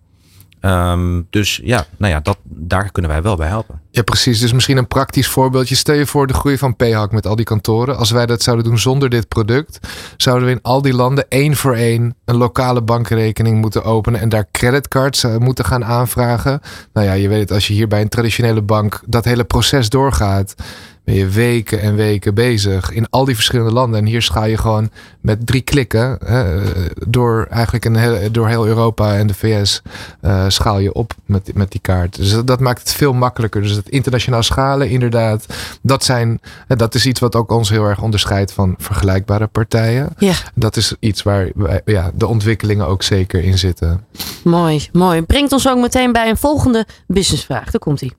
[0.65, 3.82] Ehm, dus ja, nou ja dat, daar kunnen wij wel bij helpen.
[3.91, 4.39] Ja, precies.
[4.39, 5.75] Dus misschien een praktisch voorbeeldje.
[5.75, 7.97] Stel je voor de groei van PHAC met al die kantoren.
[7.97, 9.80] Als wij dat zouden doen zonder dit product,
[10.17, 14.30] zouden we in al die landen één voor één een lokale bankrekening moeten openen en
[14.30, 16.62] daar creditcards eh, moeten gaan aanvragen.
[16.93, 19.89] Nou ja, je weet het, als je hier bij een traditionele bank dat hele proces
[19.89, 20.56] doorgaat,
[21.05, 23.99] ben je weken en weken bezig in al die verschillende landen.
[23.99, 24.89] En hier schaal je gewoon
[25.21, 26.61] met drie klikken hè,
[27.07, 29.81] door eigenlijk een heel, door heel Europa en de VS
[30.21, 32.15] eh, schaal je op met, met die kaart.
[32.15, 33.61] Dus dat, dat maakt het veel makkelijker.
[33.61, 35.45] Dus het internationaal schalen, inderdaad,
[35.81, 40.09] dat, zijn, eh, dat is iets wat ook ons heel erg onderscheidt van vergelijkbare partijen.
[40.17, 41.51] Ja, Dat is iets waar
[41.85, 44.05] ja, de ontwikkelingen ook zeker in zitten.
[44.43, 45.21] mooi, mooi.
[45.21, 47.71] Brengt ons ook meteen bij een volgende businessvraag.
[47.71, 48.13] Daar komt ie.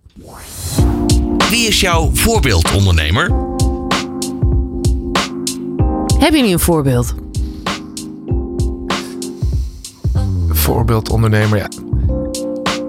[1.51, 3.31] Wie is jouw voorbeeldondernemer?
[6.19, 7.15] Hebben jullie een voorbeeld?
[10.49, 11.69] Voorbeeldondernemer, ja.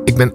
[0.04, 0.34] Ik ben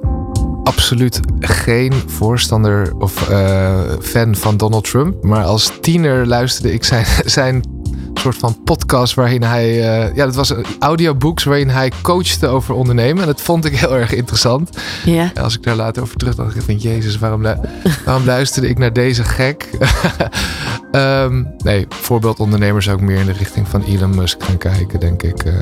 [0.62, 5.24] absoluut geen voorstander of eh, fan van Donald Trump.
[5.24, 7.81] Maar als tiener luisterde ik zijn, zijn
[8.22, 9.68] soort van podcast waarin hij...
[9.68, 13.20] eh, ja, dat was een audiobooks waarin hij coachte over ondernemen.
[13.22, 14.70] En dat vond ik heel erg interessant.
[15.04, 15.30] Ja.
[15.34, 17.56] En als ik daar later over terug dacht, ik van Jezus, waarom, lu-
[18.04, 19.68] waarom luisterde ik naar deze gek?
[20.92, 25.22] Ehm, nee, voorbeeldondernemers zou ik meer in de richting van Elon Musk gaan kijken, denk
[25.22, 25.42] ik.
[25.44, 25.52] eh.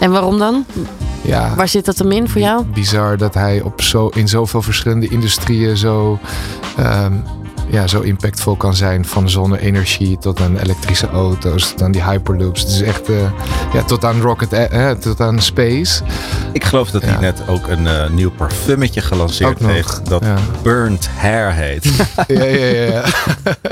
[0.00, 0.64] En waarom dan?
[1.22, 1.54] ja.
[1.54, 2.64] Waar zit dat hem in voor jou?
[2.64, 6.18] bizar dat hij op zo, in zoveel verschillende industrieën zo,
[6.76, 7.12] ehm,
[7.70, 9.04] ja, zo impactvol kan zijn.
[9.04, 12.60] Van zonne-energie tot aan elektrische auto's, tot aan die hyperloops.
[12.60, 13.30] Het is echt, eh,
[13.72, 16.02] ja, tot aan rocket, eh, tot aan space.
[16.52, 17.08] Ik geloof dat Ja.
[17.08, 20.06] hij net ook een eh, nieuw parfummetje gelanceerd Ook nog, heeft.
[20.08, 20.36] Dat ja.
[20.62, 21.84] Burnt Hair heet.
[22.28, 22.84] ja, ja, ja.
[22.92, 23.04] ja.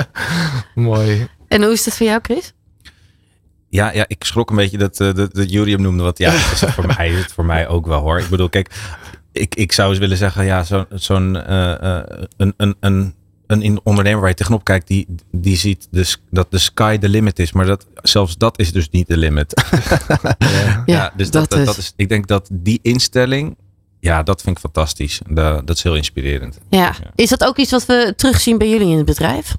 [0.75, 1.29] Mooi.
[1.49, 2.53] En hoe is dat voor jou, Chris?
[3.69, 6.03] Ja, ja, ik schrok een beetje dat, eh, dat, dat Jury hem noemde.
[6.03, 8.19] Want ja, is het voor mij is het voor mij ook wel hoor.
[8.19, 8.75] Ik bedoel, kijk,
[9.33, 12.03] ik, ik zou eens willen zeggen, ja, zo- zo'n eh, eh,
[12.37, 13.15] een, een, een,
[13.47, 17.09] een in- ondernemer waar je tegenop kijkt, die, die ziet dus dat de sky the
[17.09, 17.53] limit is.
[17.53, 19.55] Maar dat, zelfs dat is dus niet de limit.
[20.39, 20.83] Ja.
[20.87, 21.93] Ja, dus dat dat, dat, is-.
[21.97, 23.57] Ik denk dat die instelling,
[24.01, 25.21] ja, dat vind ik fantastisch.
[25.29, 26.59] Dat, dat is heel inspirerend.
[26.71, 26.95] Ja.
[27.15, 29.55] Is dat ook iets wat we terugzien bij jullie in het bedrijf?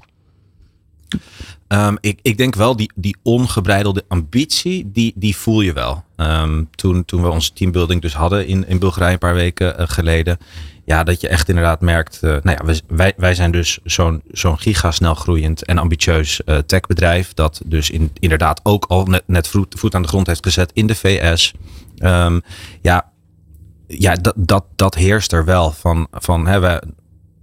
[1.68, 6.04] Ehm, ik, ik denk wel, die, die ongebreidelde ambitie, die, die voel je wel.
[6.16, 9.88] Ehm, toen, toen we onze teambuilding dus hadden in, in Bulgarije een paar weken eh,
[9.88, 10.38] geleden.
[10.88, 12.22] Ja, dat je echt inderdaad merkt.
[12.22, 17.34] eh, nou ja, wij, wij zijn dus zo'n zo'n gigasnel groeiend en ambitieus eh, techbedrijf.
[17.34, 20.70] Dat dus in, inderdaad ook al net, net voet, voet aan de grond heeft gezet
[20.72, 21.54] in de VS.
[21.96, 22.40] Ehm,
[22.82, 23.12] ja,
[23.86, 26.06] ja dat, dat, dat heerst er wel van.
[26.10, 26.82] van hè, we,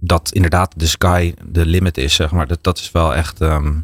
[0.00, 2.46] dat inderdaad de sky de limit is, zeg maar.
[2.46, 3.40] Dat, dat is wel echt.
[3.40, 3.74] ehm,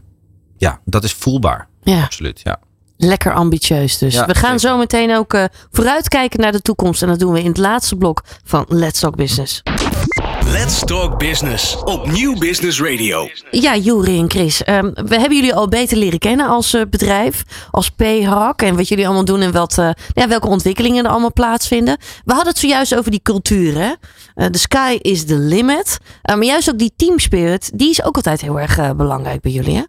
[0.56, 1.68] ja, dat is voelbaar.
[1.82, 2.02] Ja.
[2.02, 2.60] Absoluut, ja.
[3.04, 4.14] Lekker ambitieus dus.
[4.14, 4.74] Ja, we gaan zeker.
[4.74, 7.02] zo meteen ook eh, vooruitkijken naar de toekomst.
[7.02, 9.62] En dat doen we in het laatste blok van Let's Talk Business.
[10.46, 13.28] Let's Talk Business op Nieuw Business Radio.
[13.50, 14.62] Ja, Juri en Chris.
[14.64, 18.62] ehm, we hebben jullie al beter leren kennen als eh, bedrijf, als P-Hack.
[18.62, 21.96] En wat jullie allemaal doen en wat, eh, ja, welke ontwikkelingen er allemaal plaatsvinden.
[22.24, 23.74] We hadden het zojuist over die cultuur.
[23.74, 23.92] Hè?
[24.34, 25.98] Eh, the sky is the limit.
[26.22, 29.76] Maar juist ook die team spirit, die is ook altijd heel erg belangrijk bij jullie.
[29.76, 29.82] Hè?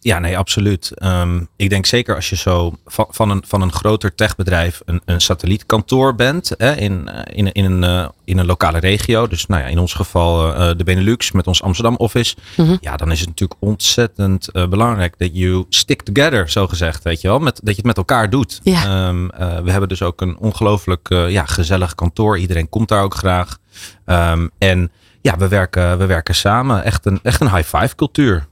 [0.00, 0.90] Ja, nee, absoluut.
[0.94, 5.00] Ehm, ik denk zeker als je zo van, van, een, van een groter techbedrijf een,
[5.04, 9.26] een satellietkantoor bent hè, in, eh, in, in, een, eh, in een lokale regio.
[9.26, 12.36] Dus nou ja, in ons geval eh, de Benelux met ons Amsterdam office.
[12.56, 12.76] Mhm.
[12.80, 17.02] Ja, dan is het natuurlijk ontzettend belangrijk dat you stick together, zo gezegd.
[17.02, 18.60] Weet je wel, met, dat je het met elkaar doet.
[18.62, 18.84] Ja.
[18.84, 22.38] Ehm, eh, we hebben dus ook een ongelooflijk ja, gezellig kantoor.
[22.38, 23.58] Iedereen komt daar ook graag.
[24.04, 26.84] Ehm, en ja, we werken, we werken samen.
[26.84, 28.46] Echt een, echt een high five cultuur.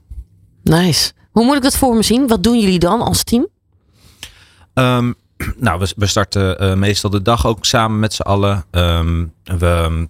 [0.63, 1.11] Nice.
[1.37, 2.27] Hoe moet ik dat voor me zien?
[2.27, 3.47] Wat doen jullie dan als team?
[4.73, 5.13] Ehm,
[5.65, 8.65] nou, we, we starten eh, meestal de dag ook samen met z'n allen.
[8.71, 10.07] Ehm, we,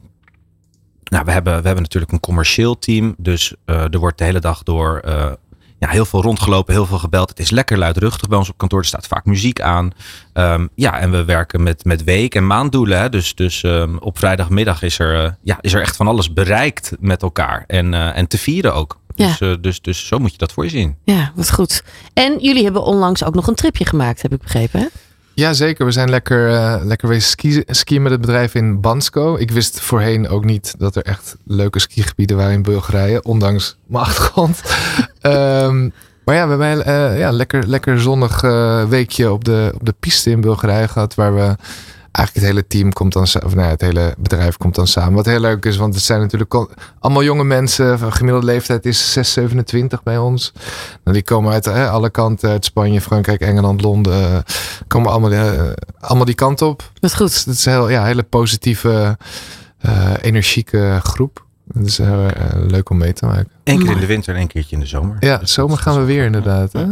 [1.03, 3.15] nou, we, hebben, we hebben natuurlijk een commercieel team.
[3.17, 5.32] Dus eh, er wordt de hele dag door eh,
[5.80, 7.30] ja, heel veel rondgelopen, heel veel gebeld.
[7.30, 8.80] Het is lekker luidruchtig bij ons op kantoor.
[8.80, 9.91] Er staat vaak muziek aan.
[10.34, 13.11] Ehm, ja, en we werken met, met week- en maanddoelen.
[13.11, 13.63] Dus, dus
[13.99, 17.63] op vrijdagmiddag is er, ja, is er echt van alles bereikt met elkaar.
[17.67, 18.99] En, en te vieren ook.
[19.18, 19.28] Ja.
[19.28, 20.95] Dus, eh, dus, dus zo moet je dat voor je zien.
[21.03, 21.84] Ja, wat goed.
[22.13, 24.80] En jullie hebben onlangs ook nog een tripje gemaakt, heb ik begrepen.
[24.80, 24.86] Hè?
[25.34, 25.86] Ja, zeker.
[25.86, 29.36] We zijn lekker, eh, lekker wezen ski, skiën met het bedrijf in Bansko.
[29.36, 34.03] Ik wist voorheen ook niet dat er echt leuke skigebieden waren in Bulgarije, ondanks mijn
[34.05, 34.61] achtergrond.
[35.22, 35.89] Ehm,
[36.26, 39.95] maar ja, we hebben eh ja, lekker, lekker zonnig eh, weekje op de, op de
[39.99, 41.55] piste in Bulgarije gehad, waar we
[42.18, 45.13] eigenlijk het hele team komt dan, of nou ja, het hele bedrijf komt dan samen.
[45.13, 47.99] Wat heel leuk is, want het zijn natuurlijk al- allemaal jonge mensen.
[47.99, 50.51] Van Gemiddelde leeftijd is 6, 27 bij ons.
[51.03, 54.13] Nou, die komen uit eh, alle kanten, uit Spanje, Frankrijk, Engeland, Londen.
[54.34, 54.38] eh,
[54.88, 55.61] komen allemaal, eh,
[55.99, 56.91] allemaal die kant op.
[56.99, 57.28] Wat goed.
[57.28, 59.18] Dus het is een heel, ja, hele positieve,
[59.80, 61.45] eh, energieke groep.
[61.74, 63.49] Heel eh, leuk om mee te maken.
[63.63, 65.18] Eén keer in de winter en één keertje in de zomer.
[65.20, 66.74] Ja, Dus zomer gaan we weer inderdaad.
[66.74, 66.86] Hè?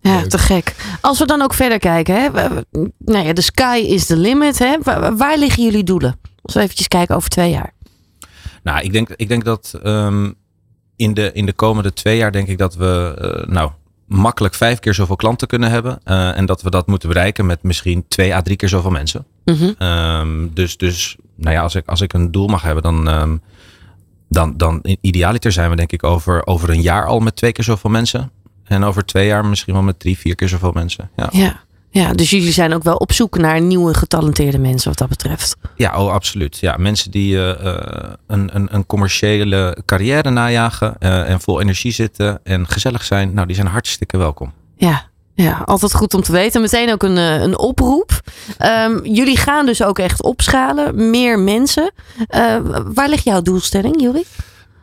[0.00, 0.26] Ja.
[0.26, 0.74] Te gek.
[1.00, 2.28] Als we dan ook verder kijken, hè?
[2.98, 4.58] nou ja, de sky is the limit.
[4.58, 4.76] Hè?
[4.82, 6.18] Waar, waar liggen jullie doelen?
[6.42, 7.72] Als we eventjes kijken over twee jaar.
[8.62, 10.30] Nou, ik denk, ik denk dat ehm,
[10.96, 13.70] in, de, in de komende twee jaar denk ik dat we eh, nou,
[14.06, 15.98] makkelijk vijf keer zoveel klanten kunnen hebben.
[16.04, 19.26] Eh, en dat we dat moeten bereiken met misschien twee à drie keer zoveel mensen.
[19.44, 19.72] Mhm.
[19.78, 23.36] Ehm, dus, dus nou ja, als ik, als ik een doel mag hebben, dan, ehm,
[24.28, 27.52] dan, dan in idealiter zijn we denk ik over, over een jaar al met twee
[27.52, 28.30] keer zoveel mensen.
[28.64, 31.10] En over twee jaar misschien wel met drie, vier keer zoveel mensen.
[31.16, 31.60] Ja, Ja.
[31.90, 35.56] ja, dus jullie zijn ook wel op zoek naar nieuwe getalenteerde mensen wat dat betreft.
[35.76, 36.58] ja oh, absoluut.
[36.58, 41.92] Ja, mensen die eh, eh, een, een, een commerciële carrière najagen eh, en vol energie
[41.92, 44.52] zitten en gezellig zijn, nou, die zijn hartstikke welkom.
[44.76, 45.06] Ja,
[45.42, 46.60] ja, altijd goed om te weten.
[46.60, 48.20] Meteen ook een, eh, een oproep.
[48.58, 51.10] Ehm, jullie gaan dus ook echt opschalen.
[51.10, 51.92] Meer mensen.
[52.26, 52.56] Eh,
[52.94, 54.24] waar ligt jouw doelstelling, Juri?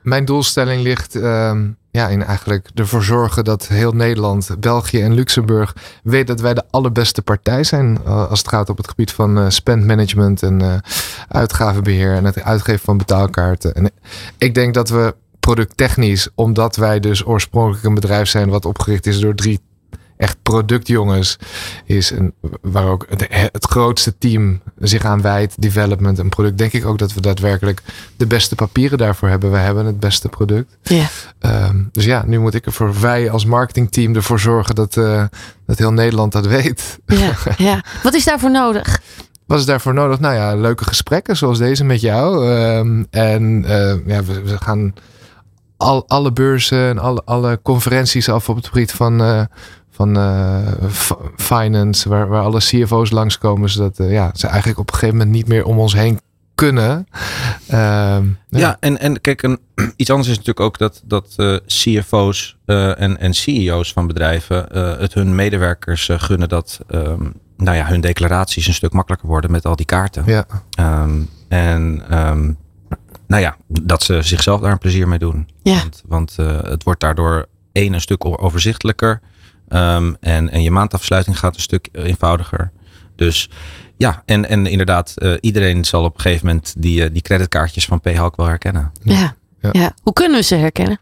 [0.01, 5.75] Mijn doelstelling ligt ehm, ja, in eigenlijk ervoor zorgen dat heel Nederland, België en Luxemburg
[6.03, 9.37] weet dat wij de allerbeste partij zijn eh, als het gaat op het gebied van
[9.37, 10.73] eh spendmanagement en eh,
[11.27, 13.73] uitgavenbeheer en het uitgeven van betaalkaarten.
[13.73, 13.91] En
[14.37, 19.19] ik denk dat we producttechnisch, omdat wij dus oorspronkelijk een bedrijf zijn wat opgericht is
[19.19, 19.59] door drie
[20.17, 21.37] echt productjongens,
[21.85, 26.73] is een, waar ook het, het grootste team zich aan wijdt, development en product, denk
[26.73, 27.81] ik ook dat we daadwerkelijk
[28.17, 29.51] de beste papieren daarvoor hebben.
[29.51, 30.77] We hebben het beste product.
[30.83, 31.05] Ja.
[31.39, 35.23] Ehm, dus ja, nu moet ik er voor wij als marketingteam ervoor zorgen dat, eh,
[35.65, 36.99] dat heel Nederland dat weet.
[37.05, 37.83] Ja, ja.
[38.03, 39.01] Wat is daarvoor nodig?
[39.45, 40.19] Wat is daarvoor nodig?
[40.19, 42.49] Nou ja, leuke gesprekken zoals deze met jou.
[42.49, 44.93] Ehm, en eh, ja, we, we gaan
[45.77, 49.41] al, alle beurzen en alle, alle conferenties af op het gebied van, eh,
[49.95, 50.57] van eh,
[51.35, 55.35] finance, waar, waar alle CFO's langskomen, zodat eh, ja, ze eigenlijk op een gegeven moment
[55.35, 56.19] niet meer om ons heen
[56.55, 57.07] kunnen.
[57.67, 59.59] Ehm, Ja, en, en kijk, een,
[59.95, 64.69] iets anders is natuurlijk ook dat, dat eh, CFO's eh, en, en CEO's van bedrijven
[64.69, 67.23] eh, het hun medewerkers gunnen dat ehm,
[67.57, 70.23] nou ja, hun declaraties een stuk makkelijker worden met al die kaarten.
[70.25, 70.45] ja.
[70.71, 72.51] Ehm, en ehm,
[73.27, 75.49] nou ja, dat ze zichzelf daar een plezier mee doen.
[75.63, 75.79] Ja.
[75.79, 79.21] Want, want eh, het wordt daardoor één een stuk overzichtelijker.
[79.67, 82.71] Ehm, en, en je maandafsluiting gaat een stuk eenvoudiger.
[83.15, 83.49] Dus
[83.97, 87.85] ja, en, en inderdaad, eh, iedereen zal op een gegeven moment die, eh, die creditkaartjes
[87.85, 88.91] van PHAK wel herkennen.
[89.03, 89.35] Ja.
[89.61, 89.69] Ja.
[89.71, 89.93] Ja.
[90.03, 90.99] Hoe kunnen we ze herkennen?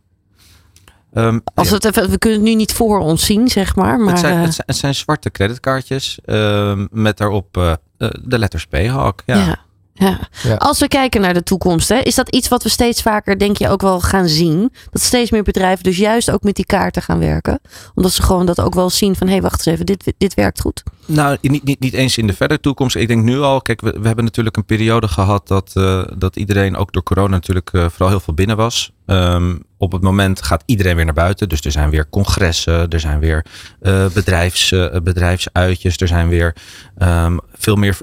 [1.13, 3.99] Ehm, Als ja, het even, we kunnen het nu niet voor ons zien, zeg maar.
[3.99, 7.77] maar het, zijn, eh, het, zijn, het zijn zwarte creditkaartjes ehm, met daarop
[8.23, 9.23] de letters PHAK.
[9.25, 9.57] Ja.
[9.93, 10.19] Ja.
[10.57, 13.57] Als we kijken naar de toekomst, hè, is dat iets wat we steeds vaker, denk
[13.57, 14.71] je, ook wel gaan zien?
[14.91, 17.59] Dat steeds meer bedrijven dus juist ook met die kaarten gaan werken.
[17.95, 20.33] Omdat ze gewoon dat ook wel zien van, hé, hey, wacht eens even, dit, dit
[20.33, 20.83] werkt goed.
[21.05, 22.95] Nou, niet, niet, niet eens in de verdere toekomst.
[22.95, 26.35] Ik denk nu al, kijk, we, we hebben natuurlijk een periode gehad dat, eh, dat
[26.35, 28.91] iedereen ook door corona natuurlijk eh, vooral heel veel binnen was.
[29.05, 31.49] Ehm, op het moment gaat iedereen weer naar buiten.
[31.49, 33.45] Dus er zijn weer congressen, er zijn weer
[33.81, 36.55] eh, bedrijfs, eh, bedrijfsuitjes, er zijn weer
[36.97, 37.97] ehm, veel meer.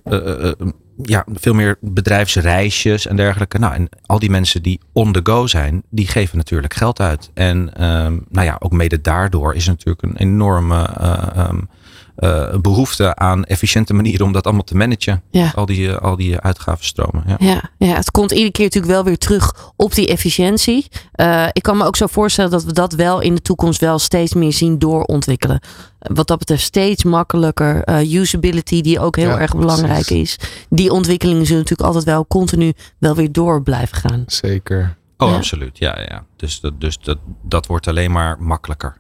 [1.03, 3.59] Ja, veel meer bedrijfsreisjes en dergelijke.
[3.59, 7.31] Nou, en al die mensen die on the go zijn, die geven natuurlijk geld uit.
[7.35, 11.49] En ehm, nou ja, ook mede daardoor is natuurlijk een enorme eh,
[12.21, 15.23] eh, behoefte aan efficiënte manieren om dat allemaal te managen.
[15.31, 15.53] Ja.
[15.55, 17.25] Al die, eh, al die uitgavenstromen.
[17.27, 17.37] Ja.
[17.39, 20.89] Ja, ja, het komt iedere keer natuurlijk wel weer terug op die efficiëntie.
[21.13, 23.99] Eh, ik kan me ook zo voorstellen dat we dat wel in de toekomst wel
[23.99, 25.61] steeds meer zien doorontwikkelen.
[25.99, 27.85] Eh, Wat dat betreft steeds makkelijker.
[27.85, 30.37] eh, usability, die ook heel Ja, erg belangrijk is.
[30.69, 34.23] Die ontwikkelingen zullen natuurlijk altijd wel continu wel weer door blijven gaan.
[34.27, 34.97] Zeker.
[35.17, 35.37] Oh, Ja.
[35.37, 35.79] absoluut.
[35.79, 36.25] Ja, ja, ja.
[36.37, 38.97] Dus, dat, dus dat, dat wordt alleen maar makkelijker.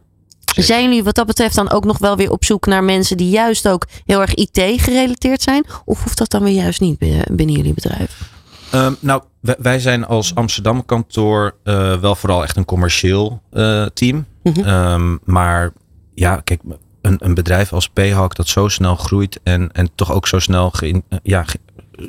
[0.55, 0.63] Zeker.
[0.65, 3.31] Zijn jullie wat dat betreft dan ook nog wel weer op zoek naar mensen die
[3.31, 5.65] juist ook heel erg IT gerelateerd zijn?
[5.85, 6.99] Of hoeft dat dan weer juist niet
[7.31, 8.31] binnen jullie bedrijf?
[8.71, 13.87] Ehm, nou, wij, wij zijn als Amsterdam kantoor eh, wel vooral echt een commercieel eh,
[13.95, 14.27] team.
[14.43, 14.61] Mhm.
[14.61, 15.73] Ehm, maar
[16.15, 16.61] ja, kijk,
[17.03, 20.71] een, een bedrijf als Payhawk dat zo snel groeit en, en toch ook zo snel
[20.71, 21.59] geïn- ja, ge-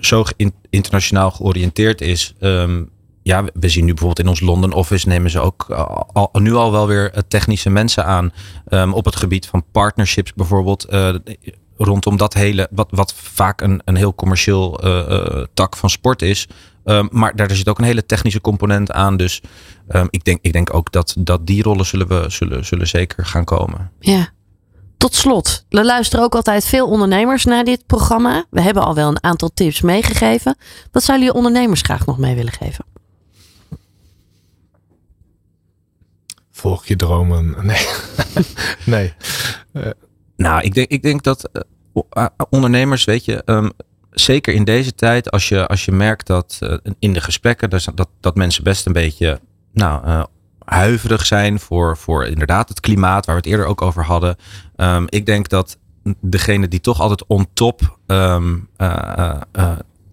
[0.01, 0.23] zo
[0.69, 2.33] internationaal georiënteerd is.
[2.39, 2.83] ehm,
[3.23, 6.29] ja, we- we zien nu bijvoorbeeld in ons London office nemen ze ook al, al-
[6.41, 8.31] nu al wel weer eh, technische mensen aan
[8.67, 10.83] ehm, op het gebied van partnerships bijvoorbeeld.
[10.85, 11.15] eh,
[11.77, 16.21] rondom dat hele, wat, wat vaak een, een heel commercieel eh, eh, tak van sport
[16.21, 16.47] is.
[16.85, 19.17] Ehm, maar daar zit ook een hele technische component aan.
[19.17, 19.41] Dus
[19.87, 23.25] ehm, ik, denk, ik denk ook dat, dat die rollen zullen, we, zullen, zullen zeker
[23.25, 23.91] gaan komen.
[23.99, 24.29] Ja.
[24.97, 28.45] Tot slot, er luisteren ook altijd veel ondernemers naar dit programma.
[28.49, 30.55] We hebben al wel een aantal tips meegegeven.
[30.91, 32.85] Wat zouden jullie ondernemers graag nog mee willen geven?
[36.61, 37.55] Volg je dromen.
[37.61, 37.87] Nee.
[38.85, 39.13] nee.
[40.35, 41.49] Nou, ik denk, ik denk dat
[42.09, 43.69] eh, ondernemers, weet je, ehm,
[44.11, 47.87] zeker in deze tijd, als je, als je merkt dat eh, in de gesprekken dus
[47.95, 49.39] dat, dat mensen best een beetje
[49.73, 50.23] nou, eh,
[50.65, 54.35] huiverig zijn voor, voor inderdaad het klimaat, waar we het eerder ook over hadden.
[54.75, 55.77] Ehm, ik denk dat
[56.21, 59.71] degene die toch altijd on top ehm, eh, eh, eh,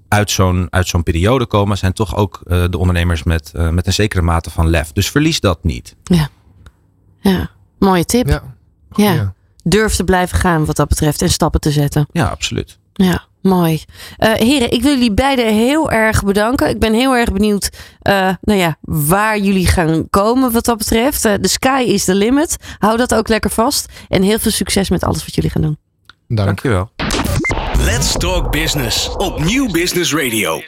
[0.09, 3.87] uit zo'n uit zo'n periode komen, zijn toch ook eh, de ondernemers met, eh, met
[3.87, 4.93] een zekere mate van lef.
[4.93, 5.97] Dus verlies dat niet.
[6.05, 6.29] Ja,
[7.79, 8.29] mooie tip.
[8.29, 8.43] Ja.
[8.95, 9.35] Ja.
[9.63, 12.07] Durf te blijven gaan wat dat betreft en stappen te zetten.
[12.13, 12.79] Ja, absoluut.
[12.93, 13.83] Ja, mooi.
[14.17, 16.69] Eh, heren, ik wil jullie beiden heel erg bedanken.
[16.69, 21.25] Ik ben heel erg benieuwd eh, nou ja, waar jullie gaan komen wat dat betreft.
[21.25, 22.57] Eh, the sky is the limit.
[22.79, 23.93] Hou dat ook lekker vast.
[24.09, 25.79] En heel veel succes met alles wat jullie gaan doen.
[26.29, 26.47] Dank.
[26.47, 26.91] Dankjewel.
[27.79, 30.61] Let's Talk Business op Nieuw Business Radio.